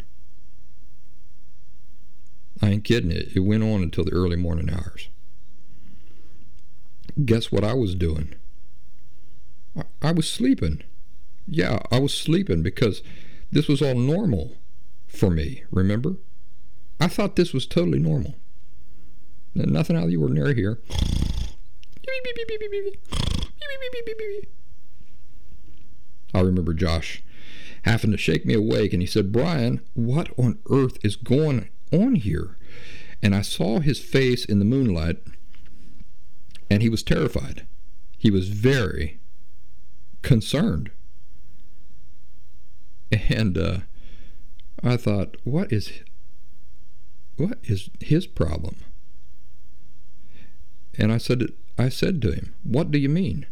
[2.61, 3.35] I ain't kidding it.
[3.35, 5.09] It went on until the early morning hours.
[7.23, 8.33] Guess what I was doing?
[10.01, 10.83] I, was sleeping.
[11.47, 13.01] Yeah, I was sleeping because
[13.51, 14.55] this was all normal
[15.07, 16.15] for me, remember?
[16.99, 18.35] I thought this was totally normal.
[19.53, 20.79] Nothing out of the ordinary here.
[26.33, 27.23] I remember Josh
[27.83, 32.15] having to shake me awake, and he said, Brian, what on earth is going on
[32.15, 32.57] here?
[33.21, 35.23] And I saw his face in the moonlight,
[36.69, 37.65] and he was terrified.
[38.17, 39.19] He was very
[40.23, 40.91] concerned.
[43.29, 43.77] And uh,
[44.83, 45.91] I thought, what is
[47.37, 48.77] what is his problem?
[50.97, 53.45] And I said I said to him, What do you mean?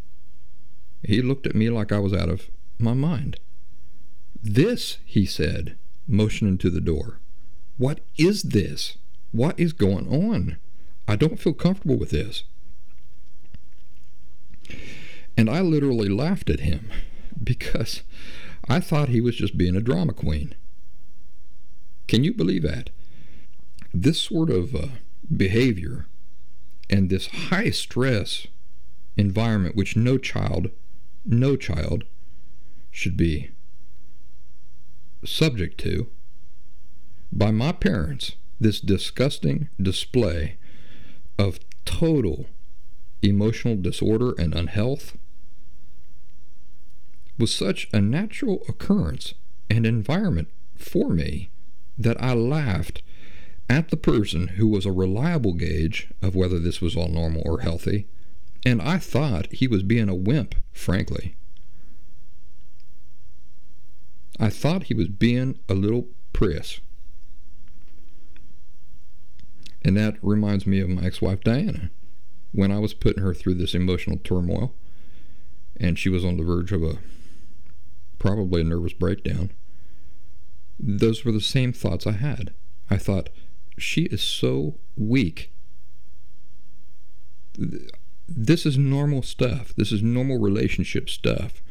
[1.02, 3.38] He looked at me like I was out of my mind.
[4.42, 7.20] This, he said, motioning to the door.
[7.76, 8.96] What is this?
[9.32, 10.56] What is going on?
[11.06, 12.44] I don't feel comfortable with this.
[15.36, 16.90] And I literally laughed at him
[17.42, 18.02] because
[18.68, 20.54] I thought he was just being a drama queen.
[22.06, 22.90] Can you believe that?
[23.92, 24.88] This sort of uh,
[25.34, 26.06] behavior
[26.90, 28.46] and this high stress
[29.16, 30.70] environment, which no child,
[31.24, 32.04] no child
[32.90, 33.50] should be
[35.24, 36.08] subject to,
[37.32, 40.56] by my parents, this disgusting display
[41.38, 42.46] of total
[43.22, 45.16] emotional disorder and unhealth
[47.38, 49.34] was such a natural occurrence
[49.68, 51.50] and environment for me
[51.98, 53.02] that I laughed
[53.68, 57.60] at the person who was a reliable gauge of whether this was all normal or
[57.60, 58.06] healthy,
[58.64, 61.36] and I thought he was being a wimp, frankly.
[64.38, 66.80] I thought he was being a little priss.
[69.82, 71.90] And that reminds me of my ex wife Diana.
[72.52, 74.74] When I was putting her through this emotional turmoil,
[75.76, 76.98] and she was on the verge of a
[78.18, 79.50] probably a nervous breakdown,
[80.78, 82.54] those were the same thoughts I had.
[82.90, 83.28] I thought,
[83.76, 85.52] she is so weak.
[88.28, 89.74] This is normal stuff.
[89.76, 91.62] This is normal relationship stuff.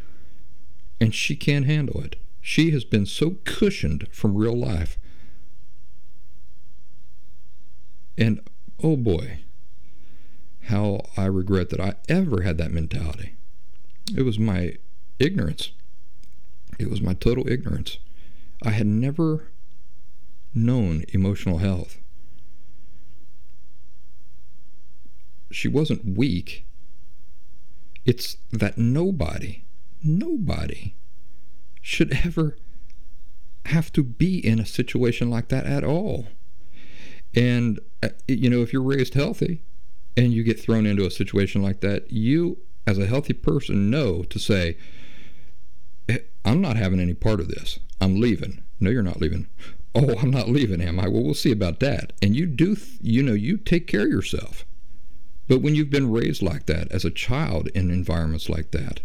[1.01, 2.16] And she can't handle it.
[2.41, 4.97] She has been so cushioned from real life.
[8.18, 8.41] And
[8.84, 9.39] oh boy,
[10.64, 13.36] how I regret that I ever had that mentality.
[14.16, 14.78] It was my
[15.20, 15.72] ignorance.
[16.78, 17.97] It was my total ignorance.
[18.62, 19.47] I had never
[20.54, 21.97] known emotional health.
[25.51, 26.66] She wasn't weak.
[28.06, 29.64] It's that nobody,
[30.04, 30.95] nobody
[31.82, 32.58] should ever
[33.68, 36.28] have to be in a situation like that at all.
[37.36, 39.62] And, uh, you know, if you're raised healthy
[40.18, 44.24] and you get thrown into a situation like that, you, as a healthy person, know
[44.24, 44.78] to say,
[46.45, 47.80] I'm not having any part of this.
[48.01, 48.64] I'm leaving.
[48.80, 49.47] No, you're not leaving
[49.95, 51.07] oh, I'm not leaving, am I?
[51.07, 52.13] Well, we'll see about that.
[52.21, 54.65] And you do, you know, you take care of yourself.
[55.47, 59.01] But when you've been raised like that as a child in environments like that,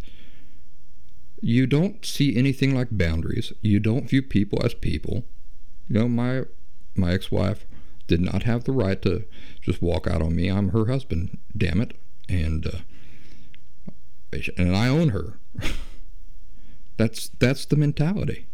[1.41, 3.53] you don't see anything like boundaries.
[3.61, 5.24] You don't view people as people.
[5.89, 6.45] You know, my
[6.95, 7.64] my ex-wife
[8.07, 9.24] did not have the right to
[9.61, 10.49] just walk out on me.
[10.49, 11.97] I'm her husband, damn it,
[12.28, 15.39] and uh, and I own her.
[16.97, 18.47] that's that's the mentality.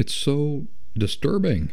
[0.00, 1.72] It's so disturbing.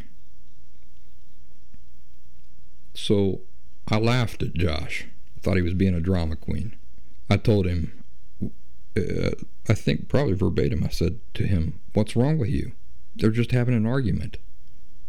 [2.94, 3.44] So
[3.88, 5.08] I laughed at Josh.
[5.38, 6.76] I thought he was being a drama queen.
[7.30, 8.04] I told him,
[8.98, 9.30] uh,
[9.70, 12.74] I think probably verbatim, I said to him, What's wrong with you?
[13.16, 14.36] They're just having an argument.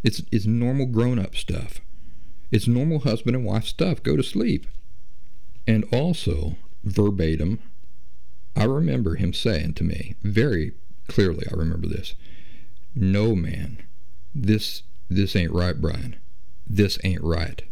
[0.05, 1.81] It's, it's normal grown up stuff.
[2.53, 4.01] It's normal husband and wife stuff.
[4.01, 4.69] Go to sleep.
[5.67, 6.55] And also,
[6.85, 7.59] verbatim,
[8.55, 10.75] I remember him saying to me, very
[11.09, 12.15] clearly, I remember this
[12.95, 13.83] no man.
[14.35, 16.17] This this ain't right brian.
[16.67, 17.63] This ain't right.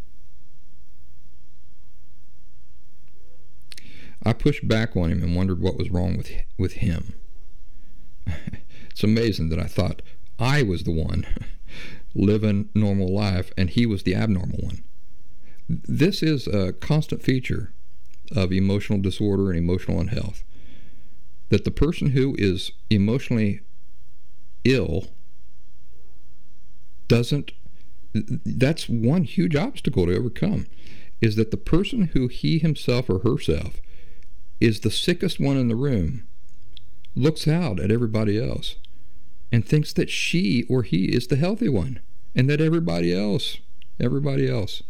[4.22, 7.14] I pushed back on him and wondered what was wrong with with him.
[8.90, 10.00] It's amazing that i thought
[10.38, 11.26] i was the one
[12.14, 14.84] living normal life and he was the abnormal one.
[15.68, 17.74] This is a constant feature
[18.34, 20.44] of emotional disorder and emotional unhealth
[21.50, 23.60] that the person who is emotionally
[24.66, 25.08] ill
[27.08, 27.52] doesn't
[28.44, 30.66] that's one huge obstacle to overcome
[31.20, 33.80] is that the person who he himself or herself
[34.60, 36.26] is the sickest one in the room
[37.14, 38.76] looks out at everybody else
[39.52, 42.00] and thinks that she or he is the healthy one
[42.34, 43.58] and that everybody else
[44.00, 44.82] everybody else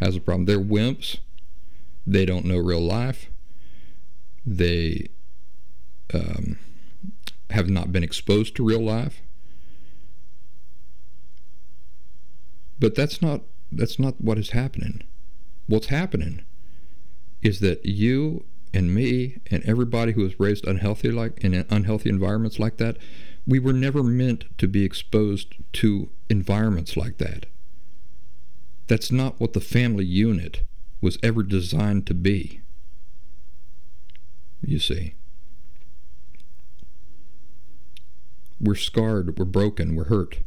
[0.00, 1.18] has a problem they're wimps
[2.06, 3.30] They don't know real life.
[4.44, 5.08] They
[6.12, 6.58] um,
[7.52, 9.22] have not been exposed to real life.
[12.78, 15.02] But that's not that's not what is happening.
[15.66, 16.42] What's happening
[17.40, 18.44] is that you
[18.74, 22.96] and me and everybody who was raised unhealthy like in unhealthy environments like that,
[23.46, 27.46] we were never meant to be exposed to environments like that.
[28.88, 30.62] That's not what the family unit
[31.00, 32.60] was ever designed to be.
[34.60, 35.14] You see.
[38.62, 40.38] We're scarred, we're broken, we're hurt,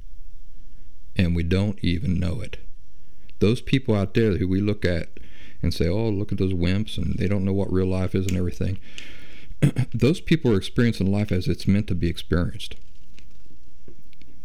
[1.18, 2.58] and we don't even know it.
[3.40, 5.20] Those people out there who we look at
[5.62, 8.26] and say, oh, look at those wimps, and they don't know what real life is
[8.28, 8.80] and everything.
[9.94, 12.76] those people are experiencing life as it's meant to be experienced.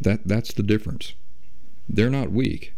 [0.01, 1.15] That, that's the difference.
[1.89, 2.75] They're not weak.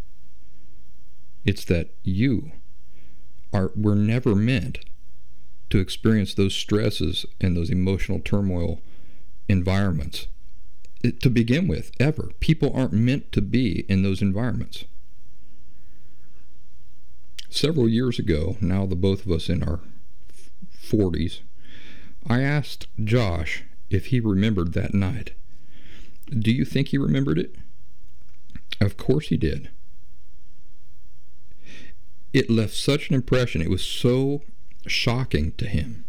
[1.46, 2.52] It's that you
[3.52, 4.80] are, were never meant
[5.70, 8.80] to experience those stresses and those emotional turmoil
[9.48, 10.26] environments
[11.02, 12.30] to begin with, ever.
[12.40, 14.84] People aren't meant to be in those environments.
[17.50, 19.80] Several years ago, now the both of us in our
[20.82, 21.40] 40s,
[22.26, 25.32] I asked Josh if he remembered that night.
[26.30, 27.56] Do you think he remembered it?
[28.80, 29.70] Of course he did.
[32.32, 33.60] It left such an impression.
[33.60, 34.42] It was so
[34.86, 36.04] shocking to him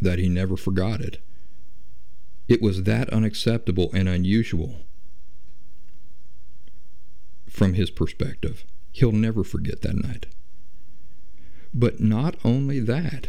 [0.00, 1.20] that he never forgot it.
[2.48, 4.86] It was that unacceptable and unusual
[7.48, 8.64] from his perspective.
[8.90, 10.26] He'll never forget that night.
[11.74, 13.28] But not only that,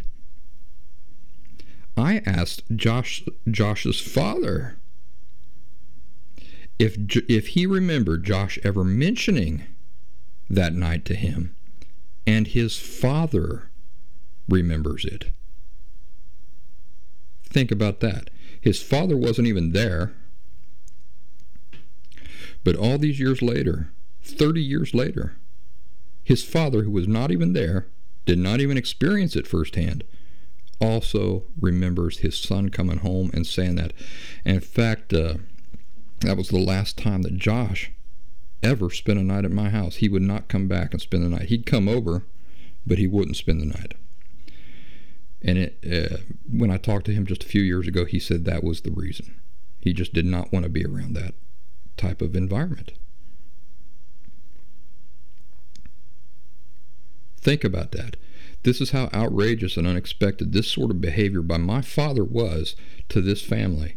[1.98, 4.78] I asked Josh Josh's father
[6.80, 6.98] if
[7.28, 9.66] if he remembered Josh ever mentioning
[10.50, 11.56] that night to him,
[12.26, 13.70] and his father
[14.48, 15.26] remembers it.
[17.44, 18.30] Think about that.
[18.62, 20.14] His father wasn't even there.
[22.64, 23.92] But all these years later,
[24.22, 25.38] 30 years later,
[26.24, 27.88] his father, who was not even there,
[28.26, 30.04] did not even experience it firsthand,
[30.80, 33.94] also remembers his son coming home and saying that.
[34.46, 35.36] And in fact, uh,
[36.22, 37.92] that was the last time that Josh
[38.62, 39.96] ever spent a night at my house.
[39.98, 41.50] He would not come back and spend the night.
[41.50, 42.24] He'd come over,
[42.86, 43.94] but he wouldn't spend the night.
[45.42, 46.18] And it, uh,
[46.52, 48.92] when I talked to him just a few years ago, he said that was the
[48.92, 49.40] reason.
[49.80, 51.34] He just did not want to be around that
[51.96, 52.92] type of environment.
[57.38, 58.18] Think about that.
[58.64, 62.76] This is how outrageous and unexpected this sort of behavior by my father was
[63.08, 63.96] to this family.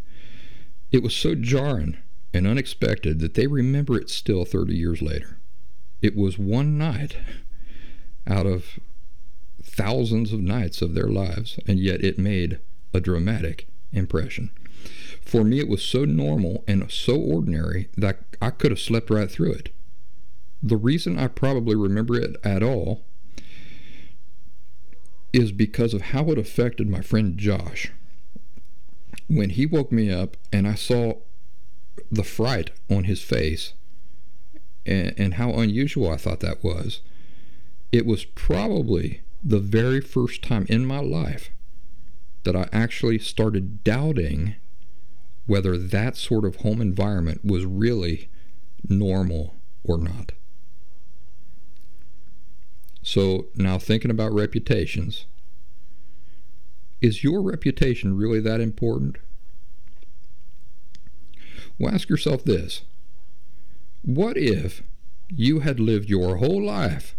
[0.93, 1.97] It was so jarring
[2.32, 5.38] and unexpected that they remember it still 30 years later.
[6.01, 7.16] It was one night
[8.26, 8.78] out of
[9.63, 12.59] thousands of nights of their lives, and yet it made
[12.93, 14.51] a dramatic impression.
[15.25, 19.31] For me, it was so normal and so ordinary that I could have slept right
[19.31, 19.71] through it.
[20.63, 23.05] The reason I probably remember it at all
[25.33, 27.93] is because of how it affected my friend Josh.
[29.29, 31.15] When he woke me up and I saw
[32.11, 33.73] the fright on his face
[34.85, 37.01] and, and how unusual I thought that was,
[37.91, 41.51] it was probably the very first time in my life
[42.45, 44.57] that I actually started doubting
[45.47, 48.28] whether that sort of home environment was really
[48.88, 50.32] normal or not.
[53.03, 55.26] So now thinking about reputations,
[57.01, 59.16] is your reputation really that important?
[61.78, 62.82] Well, ask yourself this
[64.03, 64.84] What if
[65.28, 67.16] you had lived your whole life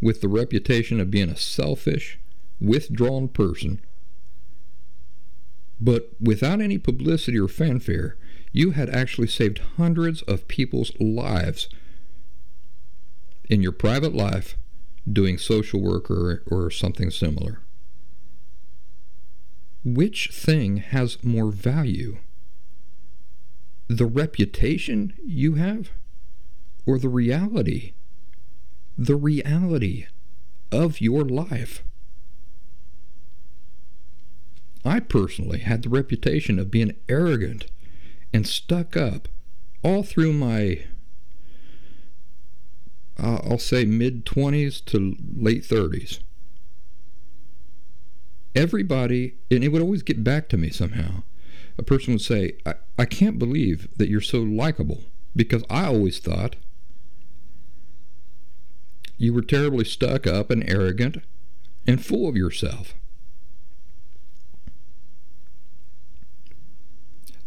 [0.00, 2.18] with the reputation of being a selfish,
[2.60, 3.80] withdrawn person,
[5.80, 8.16] but without any publicity or fanfare,
[8.52, 11.68] you had actually saved hundreds of people's lives
[13.48, 14.56] in your private life
[15.10, 17.60] doing social work or, or something similar.
[19.84, 22.18] Which thing has more value?
[23.86, 25.90] The reputation you have
[26.84, 27.92] or the reality
[28.98, 30.06] the reality
[30.72, 31.84] of your life.
[34.84, 37.66] I personally had the reputation of being arrogant
[38.32, 39.28] and stuck up
[39.82, 40.84] all through my,
[43.16, 46.18] uh, I'll say, mid 20s to late 30s.
[48.54, 51.22] Everybody, and it would always get back to me somehow.
[51.76, 55.04] A person would say, I, I can't believe that you're so likable
[55.36, 56.56] because I always thought
[59.18, 61.18] you were terribly stuck up and arrogant.
[61.86, 62.94] and full of yourself.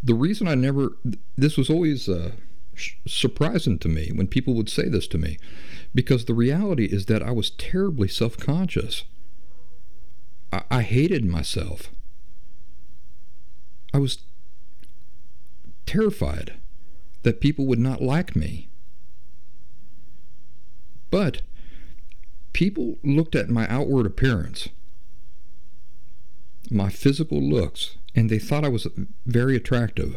[0.02, 0.96] The reason I never,
[1.36, 2.32] this was always uh,
[3.06, 5.38] surprising to me when people would say this to me,
[5.94, 9.04] because the reality is that I was terribly self conscious.
[10.52, 11.90] I, I hated myself.
[13.94, 14.18] I was
[15.86, 16.54] terrified
[17.22, 18.68] that people would not like me.
[21.10, 21.42] But
[22.52, 24.68] people looked at my outward appearance,
[26.70, 28.86] my physical looks, and they thought I was
[29.26, 30.16] very attractive.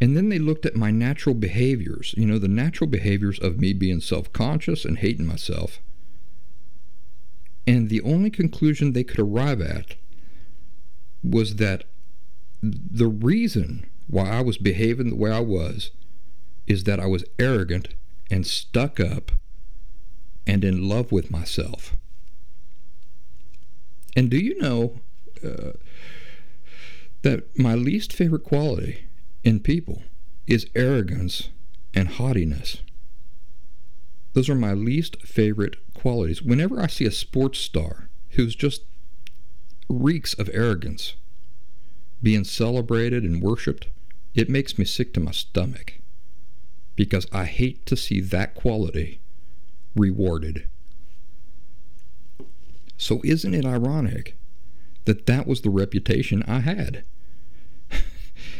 [0.00, 3.72] And then they looked at my natural behaviors, you know, the natural behaviors of me
[3.72, 5.80] being self conscious and hating myself.
[7.66, 9.94] And the only conclusion they could arrive at
[11.22, 11.84] was that
[12.62, 15.92] the reason why I was behaving the way I was
[16.66, 17.88] is that I was arrogant
[18.30, 19.32] and stuck up
[20.46, 21.96] and in love with myself.
[24.16, 25.00] And do you know
[25.44, 25.72] uh,
[27.22, 29.06] that my least favorite quality
[29.42, 30.02] in people
[30.46, 31.50] is arrogance
[31.94, 32.78] and haughtiness?
[34.34, 36.42] Those are my least favorite qualities.
[36.42, 38.82] Whenever I see a sports star who's just
[39.88, 41.16] reeks of arrogance
[42.22, 43.88] being celebrated and worshiped,
[44.34, 45.94] it makes me sick to my stomach
[46.96, 49.20] because I hate to see that quality
[49.94, 50.68] rewarded.
[52.96, 54.36] So, isn't it ironic
[55.04, 57.04] that that was the reputation I had?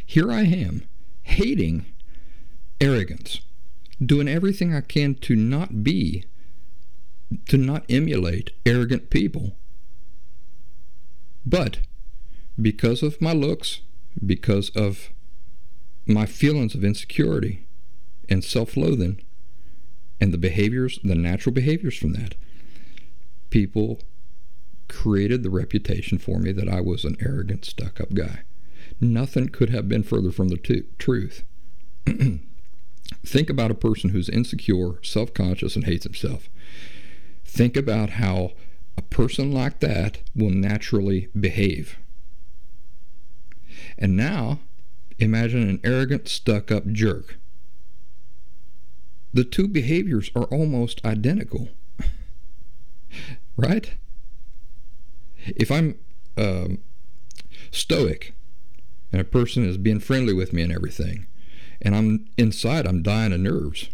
[0.05, 0.83] Here I am,
[1.23, 1.87] hating
[2.81, 3.41] arrogance,
[4.05, 6.25] doing everything I can to not be,
[7.49, 9.57] to not emulate arrogant people.
[11.47, 11.79] But
[12.61, 13.81] because of my looks,
[14.25, 15.11] because of
[16.07, 17.67] my feelings of insecurity
[18.29, 19.21] and self loathing,
[20.23, 22.37] and the behaviors, the natural behaviors from that,
[23.51, 23.99] people
[24.87, 28.43] created the reputation for me that I was an arrogant, stuck up guy.
[29.01, 31.43] Nothing could have been further from the t- truth.
[32.07, 36.49] Think about a person who's insecure, self conscious, and hates himself.
[37.45, 38.53] Think about how
[38.97, 41.99] a person like that will naturally behave.
[43.99, 44.61] And now,
[45.19, 47.41] imagine an arrogant, stuck up jerk.
[49.35, 51.69] The two behaviors are almost identical.
[53.57, 53.95] right?
[55.47, 55.99] If I'm
[56.37, 56.79] um,
[57.71, 58.35] stoic
[59.11, 61.27] and a person is being friendly with me and everything,
[61.81, 63.89] and I'm inside, I'm dying of nerves,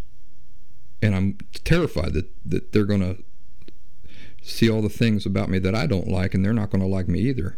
[1.01, 3.23] and I'm terrified that, that they're going to
[4.43, 6.89] see all the things about me that I don't like, and they're not going to
[6.89, 7.57] like me either.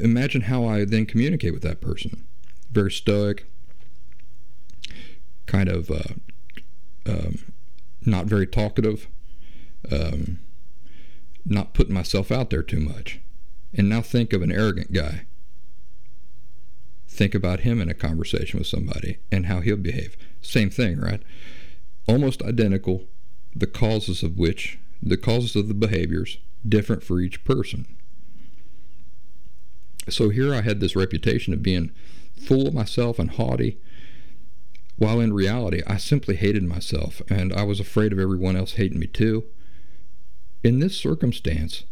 [0.00, 2.24] Imagine how I then communicate with that person.
[2.70, 3.46] Very stoic,
[5.46, 6.14] kind of uh,
[7.06, 7.38] um,
[8.04, 9.08] not very talkative,
[9.90, 10.40] um,
[11.44, 13.20] not putting myself out there too much.
[13.72, 15.26] And now think of an arrogant guy.
[17.08, 20.16] Think about him in a conversation with somebody and how he'll behave.
[20.40, 21.22] Same thing, right?
[22.08, 23.04] Almost identical,
[23.54, 27.86] the causes of which, the causes of the behaviors, different for each person.
[30.08, 31.92] So here I had this reputation of being
[32.36, 33.78] full of myself and haughty,
[34.96, 38.98] while in reality I simply hated myself and I was afraid of everyone else hating
[38.98, 39.44] me too.
[40.62, 41.84] In this circumstance,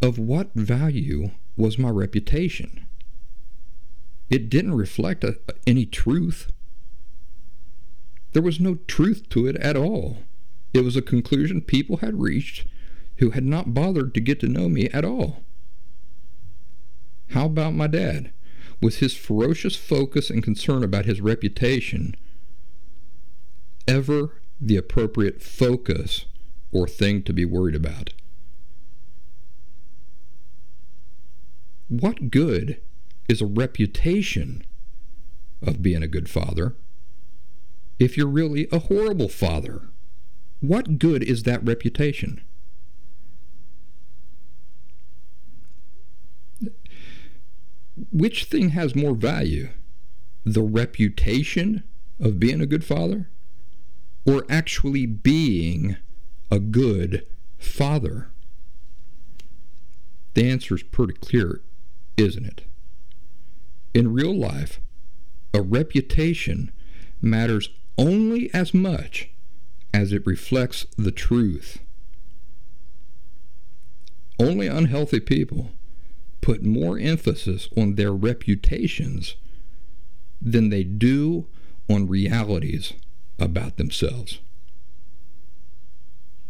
[0.00, 2.86] of what value was my reputation?
[4.30, 6.52] It didn't reflect a, any truth.
[8.32, 10.18] There was no truth to it at all.
[10.72, 12.66] It was a conclusion people had reached
[13.16, 15.42] who had not bothered to get to know me at all.
[17.30, 18.32] How about my dad?
[18.80, 22.14] Was his ferocious focus and concern about his reputation
[23.86, 26.26] ever the appropriate focus
[26.70, 28.12] or thing to be worried about?
[31.88, 32.80] What good
[33.28, 34.62] is a reputation
[35.62, 36.76] of being a good father
[37.98, 39.88] if you're really a horrible father?
[40.60, 42.42] What good is that reputation?
[48.12, 49.68] Which thing has more value?
[50.44, 51.84] The reputation
[52.20, 53.28] of being a good father
[54.26, 55.96] or actually being
[56.50, 57.26] a good
[57.58, 58.30] father?
[60.34, 61.62] The answer is pretty clear,
[62.16, 62.64] isn't it?
[63.94, 64.80] In real life,
[65.52, 66.70] a reputation
[67.20, 69.30] matters only as much
[69.92, 71.78] as it reflects the truth.
[74.38, 75.72] Only unhealthy people
[76.40, 79.36] put more emphasis on their reputations
[80.40, 81.46] than they do
[81.90, 82.92] on realities
[83.38, 84.38] about themselves.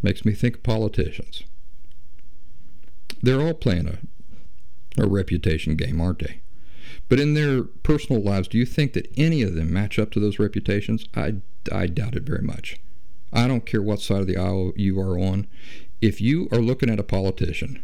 [0.02, 1.42] Makes me think of politicians.
[3.22, 6.40] They're all playing a, a reputation game, aren't they?
[7.08, 10.20] But in their personal lives, do you think that any of them match up to
[10.20, 11.06] those reputations?
[11.14, 11.36] I,
[11.72, 12.78] I doubt it very much.
[13.32, 15.46] I don't care what side of the aisle you are on.
[16.00, 17.82] If you are looking at a politician,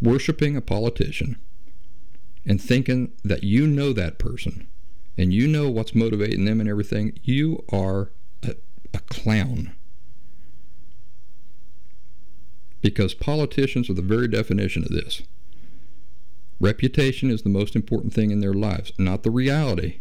[0.00, 1.36] worshiping a politician,
[2.44, 4.68] and thinking that you know that person
[5.18, 8.10] and you know what's motivating them and everything, you are
[8.42, 8.54] a,
[8.92, 9.72] a clown.
[12.82, 15.22] Because politicians are the very definition of this.
[16.60, 20.00] Reputation is the most important thing in their lives, not the reality,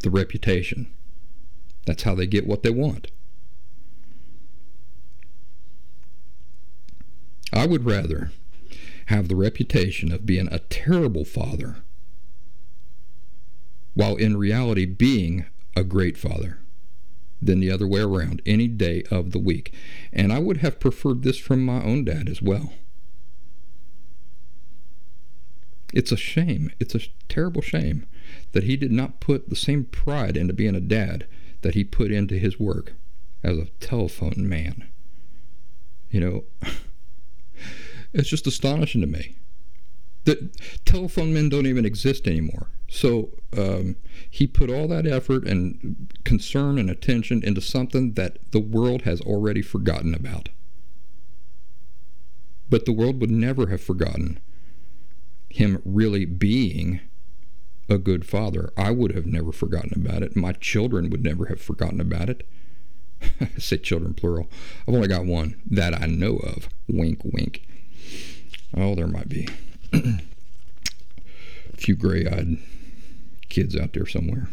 [0.00, 0.90] the reputation.
[1.86, 3.10] That's how they get what they want.
[7.52, 8.32] I would rather
[9.06, 11.76] have the reputation of being a terrible father
[13.94, 15.46] while in reality being
[15.76, 16.58] a great father
[17.40, 19.72] than the other way around any day of the week.
[20.12, 22.72] And I would have preferred this from my own dad as well.
[25.92, 26.72] It's a shame.
[26.80, 28.06] It's a terrible shame
[28.52, 31.26] that he did not put the same pride into being a dad
[31.62, 32.94] that he put into his work
[33.42, 34.88] as a telephone man.
[36.10, 36.44] You know,
[38.14, 39.36] it's just astonishing to me
[40.24, 42.68] that telephone men don't even exist anymore.
[42.88, 43.96] So um,
[44.30, 49.20] he put all that effort and concern and attention into something that the world has
[49.20, 50.48] already forgotten about.
[52.70, 54.40] But the world would never have forgotten
[55.50, 57.00] him really being
[57.88, 58.72] a good father.
[58.76, 60.34] I would have never forgotten about it.
[60.34, 62.46] My children would never have forgotten about it.
[63.40, 64.48] I say children plural.
[64.88, 66.68] I've only got one that I know of.
[66.88, 67.66] Wink, wink.
[68.76, 69.48] Oh, there might be
[69.92, 72.58] a few gray eyed
[73.48, 74.48] kids out there somewhere.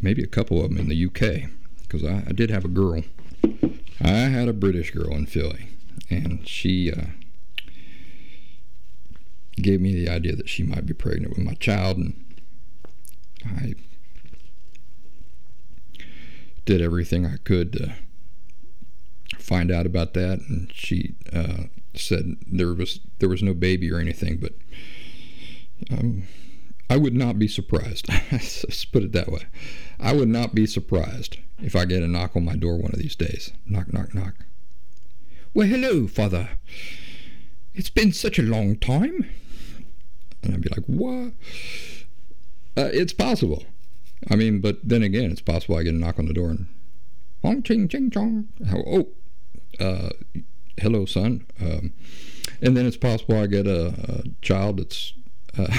[0.00, 1.50] Maybe a couple of them in the UK,
[1.82, 3.02] because I, I, did have a girl.
[4.00, 5.70] I had a British girl in Philly,
[6.08, 7.06] and she uh,
[9.56, 12.24] gave me the idea that she might be pregnant with my child, and
[13.44, 13.74] I
[16.64, 17.94] did everything I could to
[19.38, 21.64] find out about that, and she uh,
[22.00, 24.54] said there was there was no baby or anything, but
[25.90, 26.24] um,
[26.90, 28.08] I would not be surprised.
[28.32, 29.42] Let's put it that way.
[30.00, 32.98] I would not be surprised if I get a knock on my door one of
[32.98, 33.52] these days.
[33.66, 34.34] Knock, knock, knock.
[35.54, 36.50] Well, hello, father.
[37.74, 39.28] It's been such a long time.
[40.42, 41.32] And I'd be like, what?
[42.76, 43.64] Uh, it's possible.
[44.30, 46.50] I mean, but then again, it's possible I get a knock on the door
[47.42, 48.48] and, ching ching chong.
[48.72, 49.08] Oh,
[49.80, 50.10] uh,
[50.80, 51.46] hello, son.
[51.60, 51.92] Um,
[52.60, 55.12] and then it's possible I get a, a child that's.
[55.56, 55.66] Uh,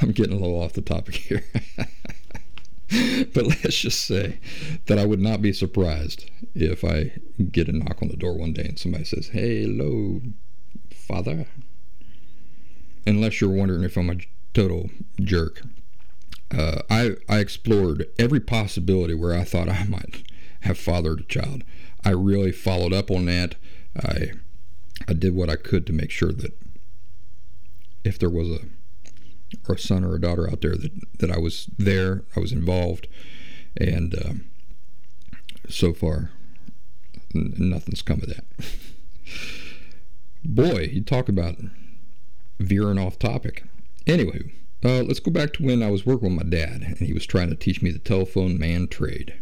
[0.00, 1.44] I'm getting a little off the topic here.
[3.34, 4.38] but let's just say
[4.86, 7.12] that I would not be surprised if I
[7.50, 10.20] get a knock on the door one day and somebody says, Hello,
[10.90, 11.46] father.
[13.06, 14.16] Unless you're wondering if I'm a
[14.54, 14.90] total
[15.20, 15.62] jerk.
[16.50, 20.22] Uh, I, I explored every possibility where I thought I might
[20.60, 21.64] have fathered a child.
[22.04, 23.54] I really followed up on that.
[23.96, 24.32] I
[25.08, 26.52] I did what I could to make sure that
[28.04, 28.60] if there was a
[29.68, 32.52] or a son or a daughter out there that, that I was there, I was
[32.52, 33.06] involved,
[33.76, 34.44] and um,
[35.68, 36.30] so far
[37.34, 38.44] n- nothing's come of that.
[40.44, 41.56] Boy, you talk about
[42.58, 43.64] veering off topic.
[44.06, 44.52] Anyway,
[44.84, 47.26] uh, let's go back to when I was working with my dad and he was
[47.26, 49.34] trying to teach me the telephone man trade.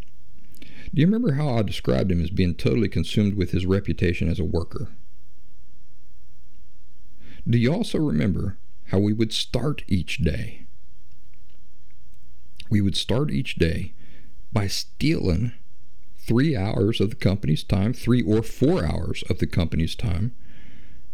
[0.92, 4.40] Do you remember how I described him as being totally consumed with his reputation as
[4.40, 4.88] a worker?
[7.48, 10.66] Do you also remember how we would start each day?
[12.68, 13.94] We would start each day
[14.52, 15.52] by stealing
[16.18, 20.32] three hours of the company's time, three or four hours of the company's time,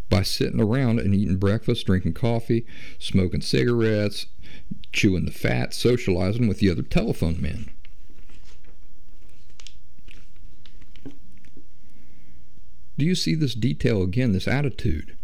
[0.08, 2.66] by sitting around and eating breakfast, drinking coffee,
[2.98, 4.26] smoking cigarettes,
[4.92, 7.70] chewing the fat, socializing with the other telephone men.
[12.98, 15.16] Do you see this detail again, this attitude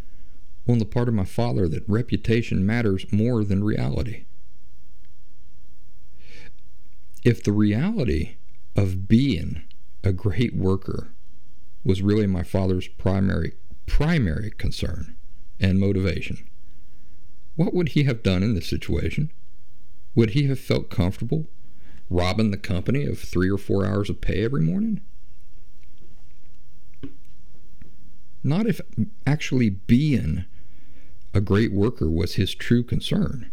[0.69, 4.25] on the part of my father that reputation matters more than reality?
[7.25, 8.37] If the reality
[8.77, 9.63] of being
[10.05, 11.15] a great worker
[11.85, 13.55] was really my father's primary
[13.87, 15.17] primary concern
[15.59, 16.49] and motivation,
[17.57, 19.31] what would he have done in this situation?
[20.15, 21.49] Would he have felt comfortable
[22.11, 25.01] robbing the company of three or four hours of pay every morning?
[28.43, 28.81] Not if
[29.27, 30.45] actually being
[31.35, 33.51] a great worker was his true concern.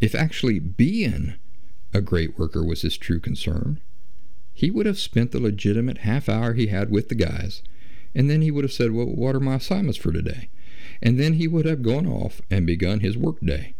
[0.00, 1.34] If actually being
[1.94, 3.80] a great worker was his true concern,
[4.52, 7.62] he would have spent the legitimate half hour he had with the guys
[8.14, 10.50] And then he would have said, Well, what are my assignments for today?
[11.00, 13.74] And then he would have gone off and begun his workday.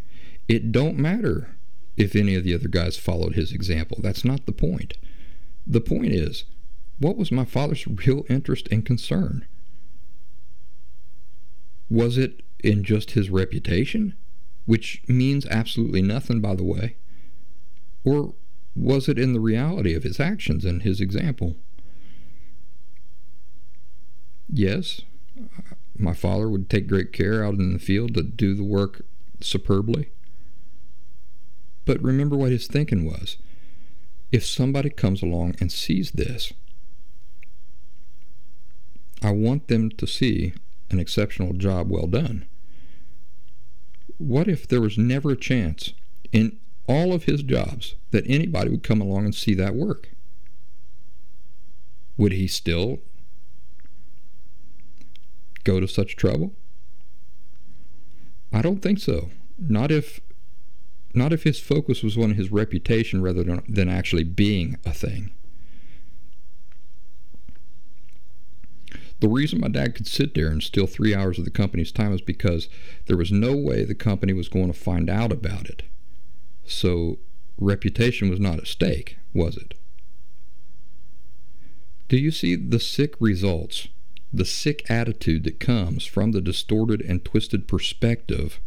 [0.49, 1.57] It don't matter
[1.97, 3.99] if any of the other guys followed his example.
[4.01, 4.95] That's not the point.
[5.67, 6.45] The point is,
[6.99, 9.47] what was my father's real interest and concern?
[11.93, 14.15] Was it in just his reputation,
[14.65, 16.97] which means absolutely nothing, by the way?
[18.03, 18.33] Or
[18.75, 21.55] was it in the reality of his actions and his example?
[24.49, 25.03] Yes,
[25.95, 29.05] my father would take great care out in the field to do the work
[29.43, 30.13] superbly.
[31.85, 33.37] But remember what his thinking was.
[34.31, 36.55] If somebody comes along and sees this,
[39.21, 40.55] I want them to see
[40.93, 42.47] an exceptional job well done.
[44.19, 45.93] What if there was never a chance
[46.33, 50.11] in all of his jobs that anybody would come along and see that work?
[52.17, 52.99] Would he still
[55.65, 56.55] go to such trouble?
[58.53, 59.31] I don't think so.
[59.59, 60.21] Not if
[61.15, 65.31] not if his focus was on his reputation rather than, than actually being a thing.
[69.23, 72.13] The reason my dad could sit there and steal three hours of the company's time
[72.13, 72.69] is because
[73.07, 75.85] there was no way the company was going to find out about it.
[76.65, 77.21] So
[77.57, 79.75] reputation was not at stake, was it?
[82.09, 83.87] Do you see the sick results
[84.33, 88.59] the sick attitude that comes from the distorted and twisted perspective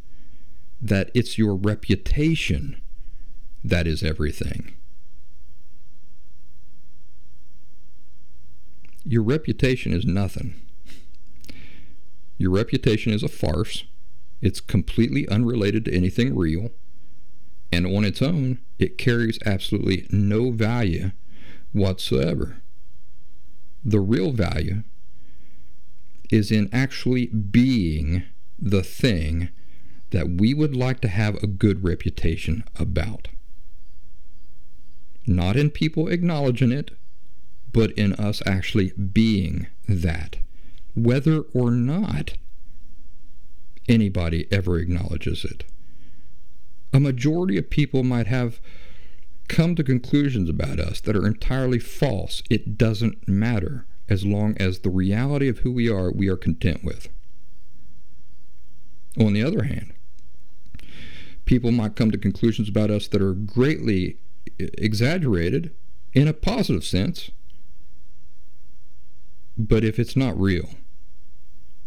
[0.81, 2.79] that it's your reputation
[3.63, 4.75] that is everything.
[9.07, 10.55] Your reputation is nothing.
[12.39, 13.85] Your reputation is a farce.
[14.41, 16.71] It's completely unrelated to anything real.
[17.71, 21.11] And on its own, it carries absolutely no value
[21.71, 22.57] whatsoever.
[23.83, 24.83] The real value
[26.31, 28.23] is in actually being
[28.57, 29.49] the thing
[30.09, 33.27] that we would like to have a good reputation about.
[35.27, 36.91] Not in people acknowledging it,
[37.71, 40.37] but in us actually being that,
[40.95, 42.33] whether or not
[43.87, 45.63] anybody ever acknowledges it.
[46.93, 48.59] A majority of people might have
[49.47, 52.41] come to conclusions about us that are entirely false.
[52.49, 56.83] It doesn't matter as long as the reality of who we are, we are content
[56.83, 57.09] with.
[59.17, 59.93] On the other hand,
[61.45, 64.17] people might come to conclusions about us that are greatly
[64.57, 65.73] exaggerated
[66.13, 67.31] in a positive sense.
[69.57, 70.69] But if it's not real,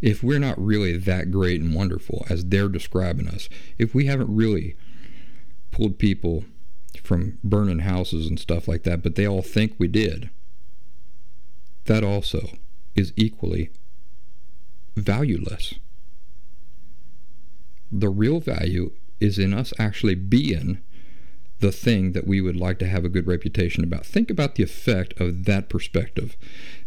[0.01, 4.33] if we're not really that great and wonderful as they're describing us, if we haven't
[4.33, 4.75] really
[5.71, 6.45] pulled people
[7.03, 10.29] from burning houses and stuff like that, but they all think we did,
[11.85, 12.57] that also
[12.95, 13.71] is equally
[14.95, 15.75] valueless.
[17.91, 20.79] The real value is in us actually being
[21.59, 24.05] the thing that we would like to have a good reputation about.
[24.05, 26.37] Think about the effect of that perspective.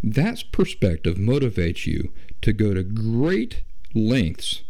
[0.02, 3.62] That perspective motivates you to go to great
[3.94, 4.62] lengths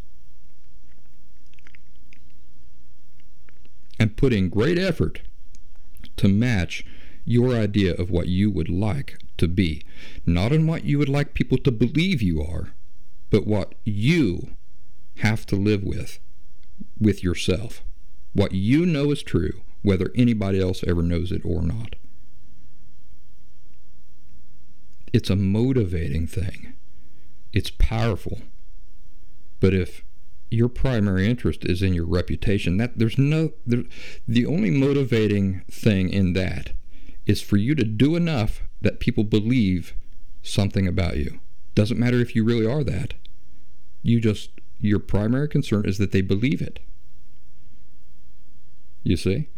[3.98, 5.22] and put in great effort
[6.16, 6.84] to match
[7.24, 9.82] your idea of what you would like to be,
[10.26, 12.72] not in what you would like people to believe you are,
[13.30, 14.56] but what you
[15.18, 16.18] have to live with
[17.00, 17.82] with yourself.
[18.32, 21.96] What you know is true, whether anybody else ever knows it or not.
[25.12, 26.74] It's a motivating thing.
[27.52, 28.40] It's powerful.
[29.60, 30.04] But if
[30.50, 33.84] your primary interest is in your reputation, that there's no there,
[34.26, 36.72] the only motivating thing in that
[37.26, 39.94] is for you to do enough that people believe
[40.42, 41.40] something about you.
[41.74, 43.14] Doesn't matter if you really are that.
[44.02, 46.80] You just, your primary concern is that they believe it.
[49.04, 49.48] You see?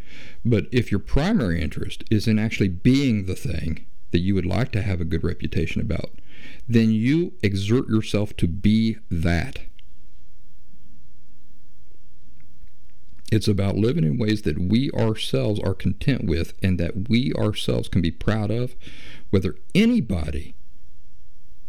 [0.45, 4.71] But if your primary interest is in actually being the thing that you would like
[4.73, 6.11] to have a good reputation about,
[6.69, 9.61] then you exert yourself to be that.
[13.33, 17.89] It's about living in ways that we ourselves are content with and that we ourselves
[17.89, 18.77] can be proud of,
[19.31, 20.55] whether anybody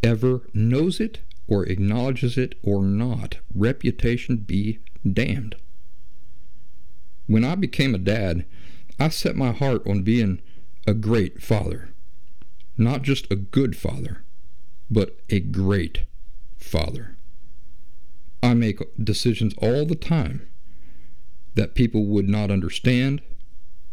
[0.04, 3.38] ever knows it or acknowledges it or not.
[3.54, 4.80] Reputation be
[5.12, 5.56] damned.
[7.28, 8.46] When I became a dad,
[9.00, 10.42] I set my heart on being
[10.88, 11.90] a great father.
[12.78, 14.24] Not just a good father,
[14.90, 16.02] but a great
[16.58, 17.18] father.
[18.44, 20.48] I make decisions all the time
[21.56, 23.22] that people would not understand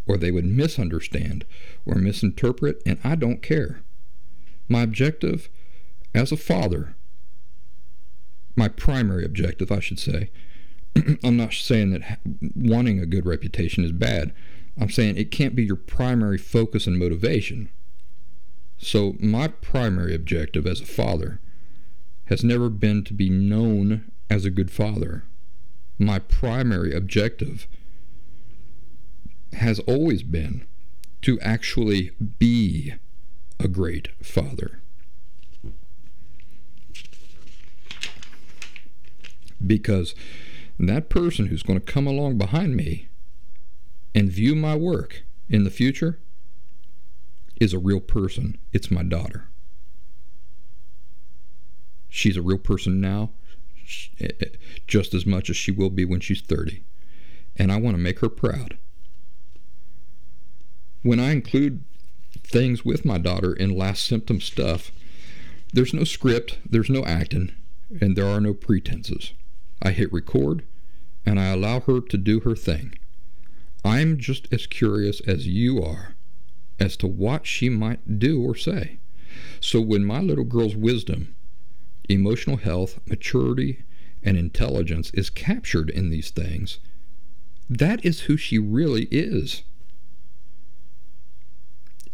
[0.06, 1.44] or they would misunderstand
[1.86, 3.82] or misinterpret, and I don't care.
[4.68, 5.48] My objective
[6.14, 6.96] as a father,
[8.56, 10.30] my primary objective, I should say,
[11.24, 12.18] I'm not saying that
[12.54, 14.32] wanting a good reputation is bad.
[14.80, 17.70] I'm saying it can't be your primary focus and motivation.
[18.78, 21.40] So, my primary objective as a father
[22.26, 25.24] has never been to be known as a good father.
[25.98, 27.68] My primary objective
[29.52, 30.66] has always been
[31.22, 32.94] to actually be
[33.60, 34.80] a great father.
[39.64, 40.14] Because
[40.78, 43.08] that person who's going to come along behind me
[44.14, 46.18] and view my work in the future
[47.60, 48.58] is a real person.
[48.72, 49.48] It's my daughter.
[52.08, 53.30] She's a real person now,
[54.86, 56.82] just as much as she will be when she's 30.
[57.56, 58.76] And I want to make her proud.
[61.02, 61.84] When I include
[62.44, 64.92] things with my daughter in last symptom stuff,
[65.72, 67.52] there's no script, there's no acting,
[68.00, 69.32] and there are no pretenses.
[69.82, 70.64] I hit record
[71.26, 72.94] and I allow her to do her thing.
[73.84, 76.14] I'm just as curious as you are
[76.78, 78.98] as to what she might do or say.
[79.60, 81.34] So when my little girl's wisdom,
[82.08, 83.82] emotional health, maturity,
[84.22, 86.78] and intelligence is captured in these things,
[87.68, 89.62] that is who she really is.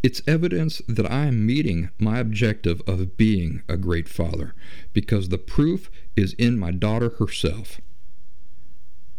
[0.03, 4.55] It's evidence that I am meeting my objective of being a great father
[4.93, 7.81] because the proof is in my daughter herself.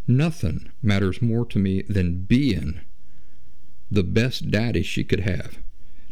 [0.05, 2.81] Nothing matters more to me than being
[3.89, 5.59] the best daddy she could have,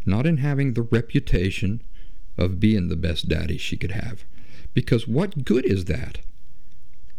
[0.06, 1.82] not in having the reputation
[2.38, 4.24] of being the best daddy she could have.
[4.74, 6.20] Because what good is that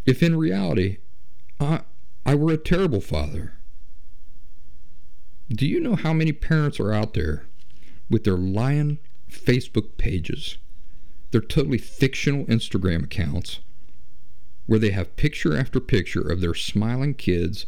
[0.07, 0.99] if in reality
[1.61, 1.83] I,
[2.25, 3.55] I were a terrible father?
[5.51, 7.47] Do you know how many parents are out there
[8.09, 8.99] with their lying
[9.31, 10.57] Facebook pages,
[11.31, 13.61] their totally fictional Instagram accounts,
[14.67, 17.67] where they have picture after picture of their smiling kids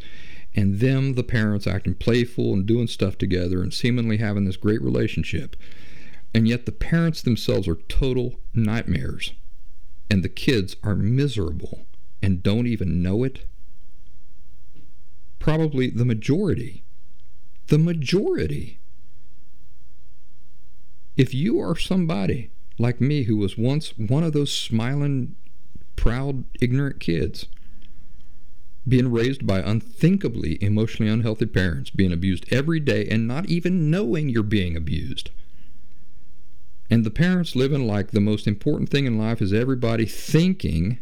[0.53, 4.81] and them, the parents, acting playful and doing stuff together and seemingly having this great
[4.81, 5.55] relationship.
[6.33, 9.33] And yet the parents themselves are total nightmares,
[10.09, 11.85] and the kids are miserable
[12.21, 13.45] and don't even know it.
[15.39, 16.83] Probably the majority
[17.71, 18.79] the majority.
[21.15, 25.35] If you are somebody like me who was once one of those smiling,
[25.95, 27.47] proud, ignorant kids,
[28.87, 34.29] being raised by unthinkably emotionally unhealthy parents, being abused every day, and not even knowing
[34.29, 35.29] you're being abused.
[36.89, 40.99] And the parents living like the most important thing in life is everybody thinking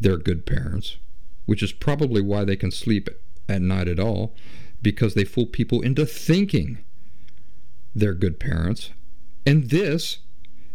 [0.00, 0.96] they're good parents,
[1.46, 3.08] which is probably why they can sleep
[3.48, 4.34] at night at all
[4.82, 6.78] because they fool people into thinking
[7.94, 8.90] they're good parents.
[9.48, 10.18] And this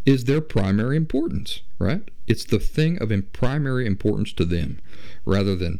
[0.04, 2.10] is their primary importance, right?
[2.26, 4.80] It's the thing of primary importance to them
[5.26, 5.80] rather than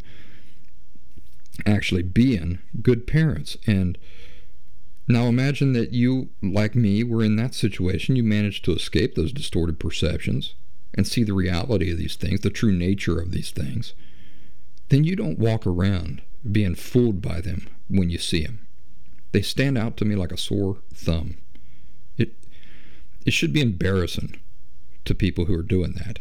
[1.66, 3.58] actually being good parents.
[3.66, 3.98] And
[5.08, 8.16] now imagine that you, like me, were in that situation.
[8.16, 10.54] You managed to escape those distorted perceptions
[10.94, 13.96] and see the reality of these things, the true nature of these things.
[14.90, 16.22] Then you don't walk around
[16.52, 18.68] being fooled by them when you see them.
[19.32, 21.38] They stand out to me like a sore thumb.
[23.26, 24.40] It, should be embarrassing
[25.06, 26.20] to people who are doing that,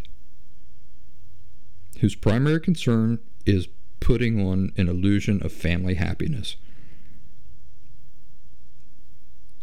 [2.01, 3.69] whose primary concern is
[4.01, 6.57] putting on an illusion of family happiness.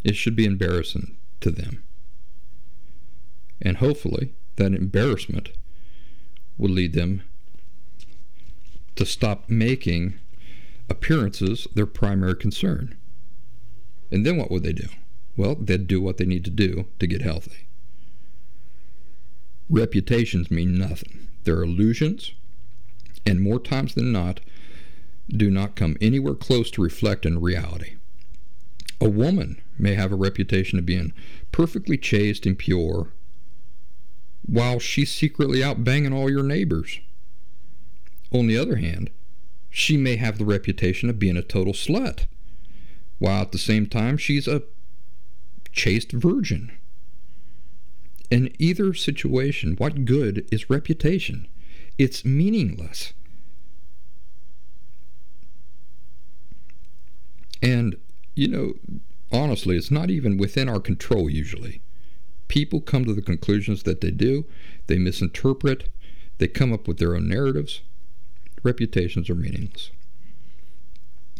[0.03, 1.83] It should be embarrassing to them.
[3.61, 5.49] And hopefully, that embarrassment
[6.57, 7.23] will lead them
[8.95, 10.13] to stop making
[10.89, 12.97] appearances their primary concern.
[14.11, 14.87] And then what would they do?
[15.39, 17.69] Well, they'd do what they need to do to get healthy.
[19.69, 21.29] Reputations mean nothing.
[21.45, 22.33] They're illusions,
[23.25, 24.41] and more times than not,
[25.29, 27.95] do not come anywhere close to reflecting reality.
[28.99, 31.13] A woman may have a reputation of being
[31.53, 33.13] perfectly chaste and pure,
[34.45, 36.99] while she's secretly out banging all your neighbors.
[38.33, 39.09] On the other hand,
[39.69, 42.25] she may have the reputation of being a total slut,
[43.19, 44.63] while at the same time she's a
[45.71, 46.71] chaste virgin.
[48.29, 51.47] In either situation, what good is reputation?
[51.97, 53.13] It's meaningless.
[57.61, 57.97] And,
[58.35, 58.73] you know,
[59.31, 61.81] honestly, it's not even within our control usually.
[62.47, 64.45] People come to the conclusions that they do,
[64.87, 65.89] they misinterpret,
[66.37, 67.81] they come up with their own narratives
[68.63, 69.91] reputations are meaningless.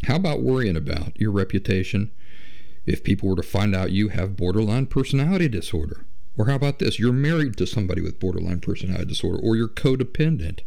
[0.04, 2.12] How about worrying about your reputation
[2.86, 6.06] if people were to find out you have borderline personality disorder
[6.40, 6.98] Or how about this?
[6.98, 10.62] You're married to somebody with borderline personality disorder, or you're codependent.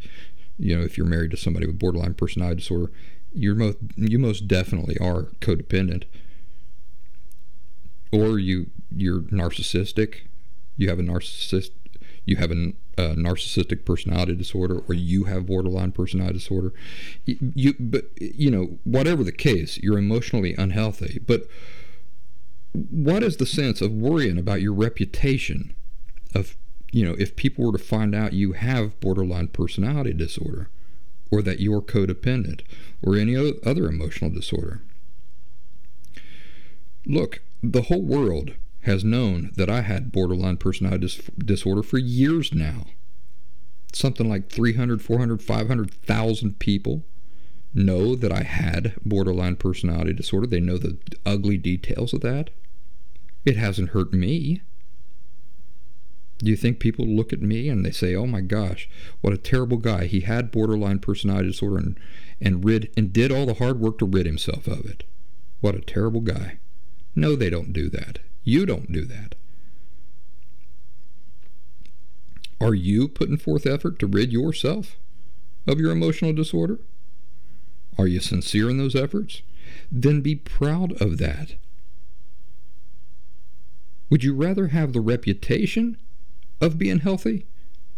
[0.58, 2.92] You know, if you're married to somebody with borderline personality disorder,
[3.32, 6.04] you're most you most definitely are codependent.
[8.12, 10.26] Or you you're narcissistic.
[10.76, 11.70] You have a narcissist.
[12.26, 16.74] You have a, a narcissistic personality disorder, or you have borderline personality disorder.
[17.24, 21.18] You, you but you know whatever the case, you're emotionally unhealthy.
[21.26, 21.46] But
[22.72, 25.74] what is the sense of worrying about your reputation
[26.34, 26.56] of
[26.90, 30.68] you know if people were to find out you have borderline personality disorder
[31.30, 32.62] or that you're codependent
[33.02, 34.82] or any other emotional disorder?
[37.06, 42.52] Look the whole world has known that i had borderline personality dis- disorder for years
[42.52, 42.86] now.
[43.92, 47.04] Something like 300 400 500000 people
[47.74, 50.46] know that i had borderline personality disorder.
[50.46, 50.96] They know the
[51.26, 52.50] ugly details of that
[53.44, 54.62] it hasn't hurt me.
[56.38, 58.88] Do you think people look at me and they say, "Oh my gosh,
[59.20, 60.06] what a terrible guy.
[60.06, 62.00] He had borderline personality disorder and
[62.40, 65.04] and rid and did all the hard work to rid himself of it.
[65.60, 66.58] What a terrible guy."
[67.14, 68.18] No, they don't do that.
[68.42, 69.34] You don't do that.
[72.60, 74.96] Are you putting forth effort to rid yourself
[75.66, 76.78] of your emotional disorder?
[77.98, 79.42] Are you sincere in those efforts?
[79.90, 81.54] Then be proud of that.
[84.12, 85.96] Would you rather have the reputation
[86.60, 87.46] of being healthy,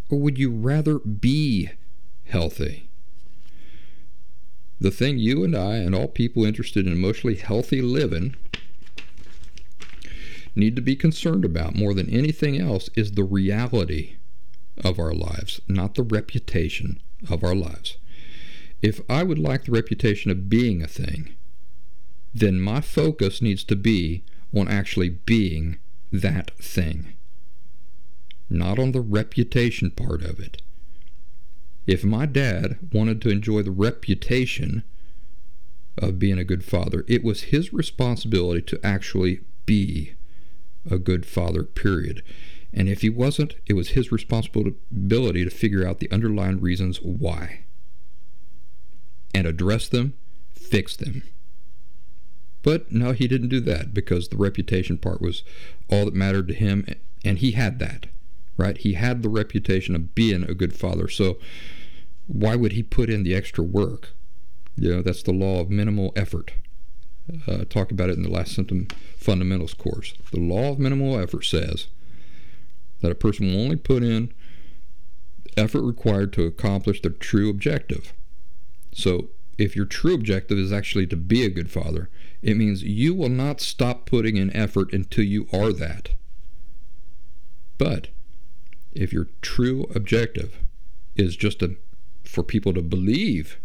[0.09, 1.71] or would you rather be
[2.27, 2.89] healthy?
[4.79, 8.37] The thing you and I and all people interested in emotionally healthy living
[10.55, 14.15] need to be concerned about more than anything else is the reality
[14.85, 17.97] of our lives, not the reputation of our lives.
[18.81, 21.35] If I would like the reputation of being a thing,
[22.33, 24.23] then my focus needs to be
[24.55, 25.79] on actually being
[26.21, 27.15] that thing,
[28.49, 30.63] not on the reputation part of it.
[31.87, 34.85] If my dad wanted to enjoy the reputation
[35.99, 40.15] of being a good father, it was his responsibility to actually be
[40.91, 42.23] a good father, period.
[42.73, 47.65] And if he wasn't, it was his responsibility to figure out the underlying reasons why
[49.35, 50.15] and address them,
[50.55, 51.25] fix them.
[52.65, 55.45] But no, he didn't do that because the reputation part was
[55.89, 56.87] all that mattered to him,
[57.23, 58.07] and he had that,
[58.57, 58.77] right?
[58.77, 61.07] He had the reputation of being a good father.
[61.07, 61.39] So
[62.27, 64.15] why would he put in the extra work?
[64.77, 66.53] You know, that's the law of minimal effort.
[67.47, 68.89] Uh, talk about it in the last symptom
[69.19, 70.15] fundamentals course.
[70.33, 71.89] The law of minimal effort says
[73.03, 74.33] that a person will only put in
[75.57, 78.15] effort required to accomplish their true objective.
[78.93, 82.09] So if your true objective is actually to be a good father,
[82.45, 86.11] it means you will not stop putting in effort until you are that.
[87.79, 88.09] But
[88.93, 90.59] if your true objective
[91.17, 91.77] is just to,
[92.23, 93.59] for people to believe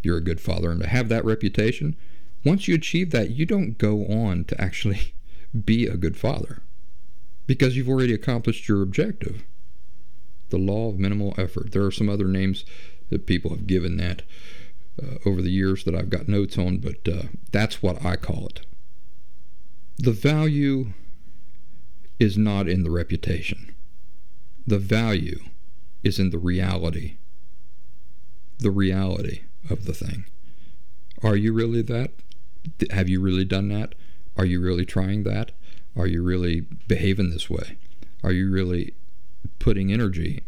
[0.00, 1.96] you're a good father and to have that reputation,
[2.44, 5.12] once you achieve that, you don't go on to actually
[5.64, 6.62] be a good father
[7.48, 9.42] because you've already accomplished your objective.
[10.50, 11.72] The law of minimal effort.
[11.72, 12.64] There are some other names
[13.10, 14.22] that people have given that
[15.02, 18.46] uh, over the years that I've got notes on, but uh, that's what I call
[18.46, 18.60] it.
[19.98, 20.92] The value
[22.18, 23.74] is not in the reputation,
[24.66, 25.40] the value
[26.02, 27.16] is in the reality.
[28.58, 30.26] The reality of the thing.
[31.22, 32.12] Are you really that?
[32.90, 33.94] Have you really done that?
[34.36, 35.50] Are you really trying that?
[35.96, 37.78] Are you really behaving this way?
[38.22, 38.94] Are you really
[39.58, 40.44] putting energy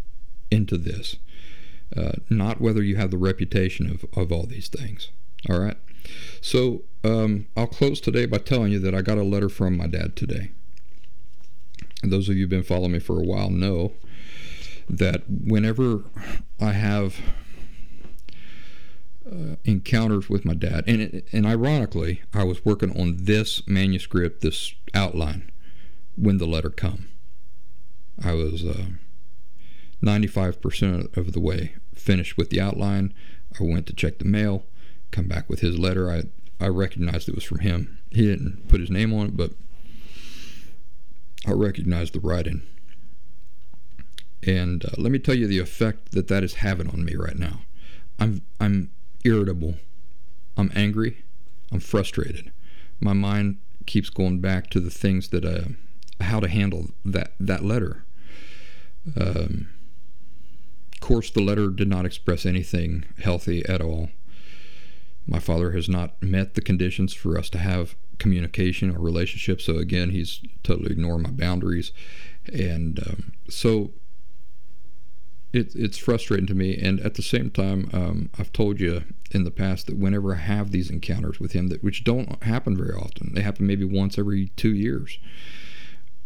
[0.51, 1.17] into this?
[1.95, 5.11] Uh, not whether you have the reputation of, of all these things.
[5.49, 5.77] All right.
[6.41, 9.87] So um, I'll close today by telling you that I got a letter from my
[9.87, 10.51] dad today.
[12.03, 13.93] And those of you who've been following me for a while know
[14.89, 16.05] that whenever
[16.61, 17.21] I have
[19.31, 24.75] uh, encounters with my dad, and and ironically, I was working on this manuscript, this
[24.95, 25.51] outline,
[26.17, 27.09] when the letter come.
[28.23, 28.65] I was.
[28.65, 28.87] Uh,
[30.07, 33.13] 95% of the way finished with the outline.
[33.59, 34.65] I went to check the mail,
[35.11, 36.11] come back with his letter.
[36.11, 36.25] I,
[36.61, 37.99] I recognized it was from him.
[38.11, 39.53] He didn't put his name on it, but
[41.47, 42.63] I recognized the writing.
[44.43, 47.39] And uh, let me tell you the effect that that is having on me right
[47.39, 47.63] now.
[48.19, 48.91] I'm I'm
[49.25, 49.77] irritable.
[50.57, 51.25] I'm angry.
[51.73, 52.53] I'm frustrated.
[53.01, 55.69] My mind keeps going back to the things that uh,
[56.21, 58.05] how to handle that that letter.
[59.21, 59.69] Um,
[61.07, 64.09] course, the letter did not express anything healthy at all.
[65.25, 69.61] My father has not met the conditions for us to have communication or relationship.
[69.61, 71.93] So again, he's totally ignoring my boundaries,
[72.53, 73.93] And um, so
[75.53, 76.77] it, it's frustrating to me.
[76.77, 80.39] And at the same time, um, I've told you in the past that whenever I
[80.39, 84.19] have these encounters with him, that which don't happen very often, they happen maybe once
[84.19, 85.21] every two years.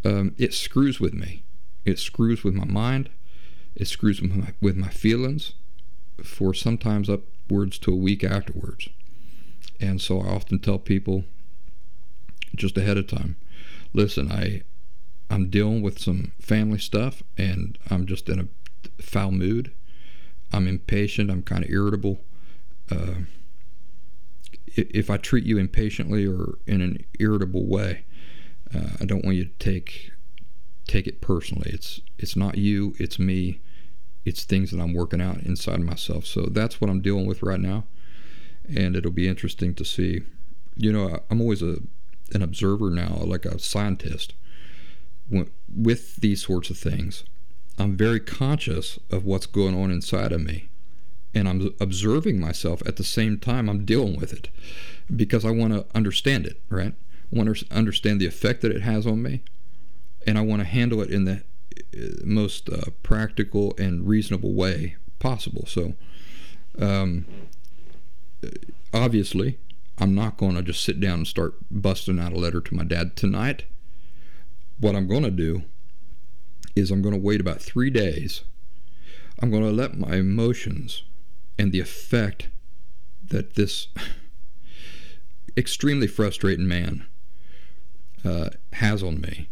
[0.06, 1.42] Um, it screws with me.
[1.84, 3.10] It screws with my mind.
[3.80, 5.54] It screws with my, with my feelings
[6.22, 8.90] for sometimes upwards to a week afterwards.
[9.80, 11.24] And so I often tell people
[12.54, 13.36] just ahead of time,
[13.94, 14.64] listen, I
[15.30, 19.72] I'm dealing with some family stuff and I'm just in a foul mood.
[20.52, 21.30] I'm impatient.
[21.30, 22.20] I'm kind of irritable.
[22.90, 23.20] Uh,
[24.76, 28.04] if I treat you impatiently or in an irritable way,
[28.74, 30.10] uh, I don't want you to take
[30.86, 31.70] take it personally.
[31.72, 32.94] It's it's not you.
[32.98, 33.60] It's me.
[34.24, 36.26] It's things that I'm working out inside myself.
[36.26, 37.84] So that's what I'm dealing with right now,
[38.68, 40.22] and it'll be interesting to see.
[40.76, 41.78] You know, I'm always a
[42.32, 44.34] an observer now, like a scientist,
[45.68, 47.24] with these sorts of things.
[47.78, 50.68] I'm very conscious of what's going on inside of me.
[51.32, 54.48] And I'm observing myself at the same time I'm dealing with it
[55.14, 56.92] because I want to understand it, right?
[57.32, 59.42] I want to understand the effect that it has on me.
[60.26, 61.42] And I want to handle it in the
[62.24, 65.64] most uh, practical and reasonable way possible.
[65.66, 65.94] So,
[66.78, 67.26] um,
[68.92, 69.58] obviously,
[69.98, 72.84] I'm not going to just sit down and start busting out a letter to my
[72.84, 73.64] dad tonight.
[74.78, 75.62] What I'm going to do
[76.74, 78.42] is I'm going to wait about three days.
[79.40, 81.02] I'm going to let my emotions
[81.58, 82.48] and the effect
[83.28, 83.88] that this
[85.56, 87.06] extremely frustrating man
[88.24, 89.48] uh, has on me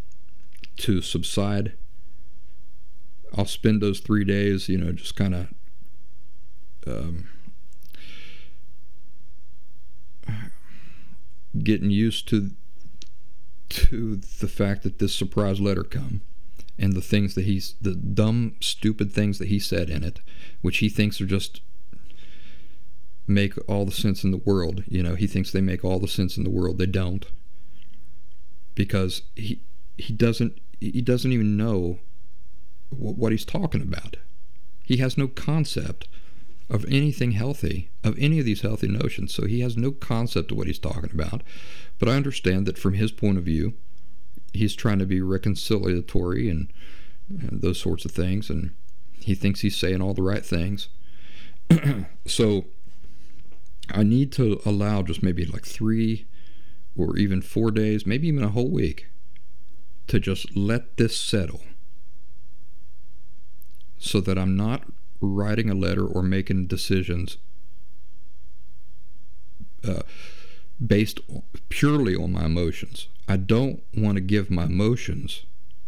[0.78, 1.72] to subside.
[3.36, 5.48] I'll spend those three days, you know, just kind of
[6.86, 7.28] um,
[11.62, 12.50] getting used to
[13.68, 16.22] to the fact that this surprise letter come
[16.78, 20.20] and the things that he's the dumb stupid things that he said in it
[20.62, 21.60] which he thinks are just
[23.28, 24.82] make all the sense in the world.
[24.88, 26.78] You know he thinks they make all the sense in the world.
[26.78, 27.26] They don't.
[28.74, 29.60] Because he
[29.96, 31.98] he doesn't he doesn't even know
[32.90, 34.16] what he's talking about.
[34.84, 36.08] He has no concept
[36.70, 40.58] of anything healthy of any of these healthy notions so he has no concept of
[40.58, 41.42] what he's talking about.
[41.98, 43.74] But i understand that from his point of view
[44.52, 46.72] he's trying to be reconciliatory and,
[47.28, 48.74] and those sorts of things, and
[49.20, 50.88] he thinks he's saying all the right things.
[52.26, 52.64] so
[53.90, 56.26] I need to allow just maybe like three
[56.96, 59.08] or even four days, maybe even a whole week,
[60.08, 61.62] to just let this settle
[63.98, 64.84] so that I'm not
[65.20, 67.36] writing a letter or making decisions
[69.86, 70.02] uh,
[70.84, 71.20] based
[71.68, 73.08] purely on my emotions.
[73.28, 75.44] I don't want to give my emotions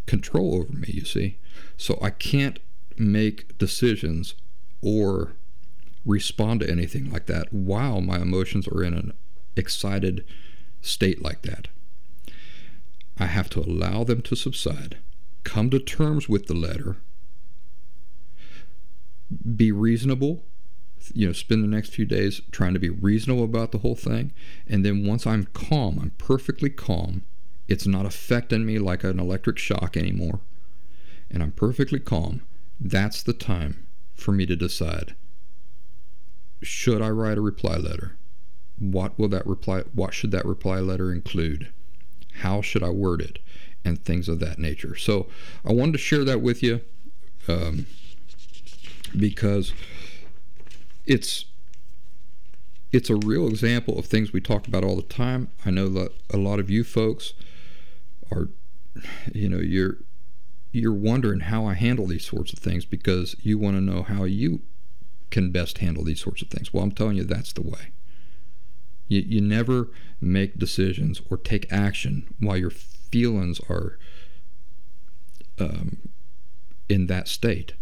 [0.07, 1.39] control over me, you see.
[1.77, 2.59] So I can't
[2.97, 4.35] make decisions
[4.83, 5.33] or
[6.05, 9.13] respond to anything like that while my emotions are in an
[9.57, 10.25] excited
[10.81, 11.69] state like that.
[13.19, 14.97] I have to allow them to subside,
[15.45, 16.97] come to terms with the letter,
[19.57, 20.45] be reasonable,
[21.15, 24.33] you know, spend the next few days trying to be reasonable about the whole thing.
[24.67, 27.25] And then once I'm calm, I'm perfectly calm,
[27.69, 30.41] it's not affecting me like an electric shock anymore.
[31.31, 32.43] And I'm perfectly calm.
[32.81, 35.15] That's the time for me to decide
[36.63, 38.17] should I write a reply letter?
[38.79, 41.73] What will that reply what should that reply letter include?
[42.41, 43.39] How should I word it?
[43.85, 44.95] And things of that nature.
[44.95, 45.27] So
[45.65, 46.83] I wanted to share that with you
[47.49, 47.87] um,
[49.17, 49.73] because
[51.07, 51.47] it's
[52.93, 55.49] it's a real example of things we talk about all the time.
[55.65, 57.35] I know that a lot of you folks
[58.33, 58.49] are
[59.33, 59.99] you know you're
[60.73, 64.25] you're wondering how I handle these sorts of things because you want to know how
[64.25, 64.63] you
[65.31, 66.73] can best handle these sorts of things.
[66.73, 67.93] Well, I'm telling you that's the way.
[69.09, 69.89] You, you never
[70.21, 73.99] make decisions or take action while your feelings are
[75.59, 75.99] um,
[76.89, 77.75] in that state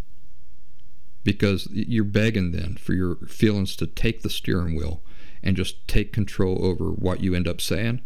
[1.29, 5.03] because you're begging then for your feelings to take the steering wheel
[5.43, 8.01] and just take control over what you end up saying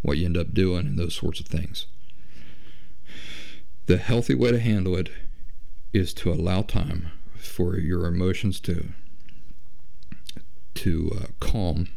[0.00, 1.86] what you end up doing, and those sorts of things.
[3.86, 5.10] The healthy way to handle it
[5.92, 8.90] is to allow time for your emotions to
[10.74, 11.88] to uh, calm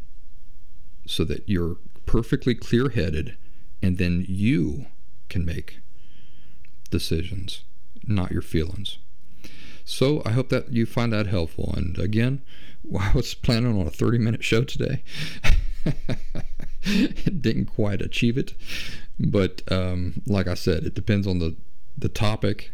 [1.06, 1.78] so that you're
[2.08, 3.38] perfectly clear-headed
[3.84, 4.88] and then you
[5.30, 5.78] can make
[6.90, 7.64] decisions
[8.08, 8.98] not your feelings
[9.86, 12.42] so i hope that you find that helpful and again
[13.00, 15.04] i was planning on a 30 minute show today
[17.42, 18.54] didn't quite achieve it.
[19.20, 21.56] But um, like I said, it depends on the
[21.98, 22.72] the topic,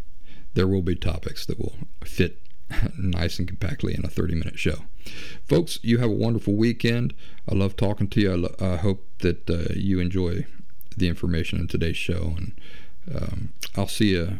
[0.54, 2.40] there will be topics that will fit
[2.98, 4.84] nice and compactly in a 30 minute show.
[5.44, 7.14] Folks, you have a wonderful weekend.
[7.50, 8.32] I love talking to you.
[8.32, 10.46] I, lo- I hope that uh, you enjoy
[10.96, 12.36] the information in today's show.
[12.38, 12.54] And
[13.14, 14.40] um, I'll see you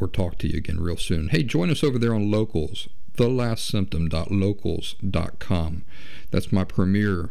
[0.00, 1.28] or talk to you again real soon.
[1.28, 5.84] Hey, join us over there on Locals, thelastsymptom.locals.com.
[6.30, 7.30] That's my premier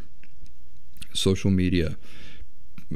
[1.14, 1.98] social media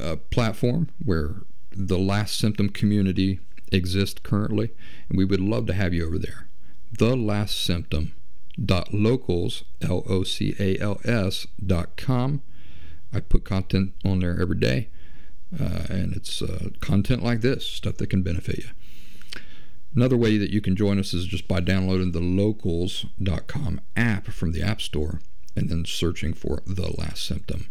[0.01, 1.41] uh, platform where
[1.71, 3.39] the Last Symptom community
[3.71, 4.71] exists currently,
[5.09, 6.49] and we would love to have you over there.
[6.97, 8.13] The Last Symptom
[8.63, 12.41] dot locals l o c a l s dot com.
[13.13, 14.89] I put content on there every day,
[15.57, 18.69] uh, and it's uh, content like this stuff that can benefit you.
[19.95, 24.53] Another way that you can join us is just by downloading the locals.com app from
[24.53, 25.19] the App Store
[25.55, 27.67] and then searching for The Last Symptom.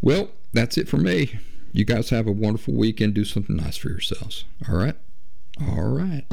[0.00, 1.38] Well, that's it for me.
[1.72, 3.14] You guys have a wonderful weekend.
[3.14, 4.44] Do something nice for yourselves.
[4.68, 4.96] All right?
[5.60, 6.24] All right.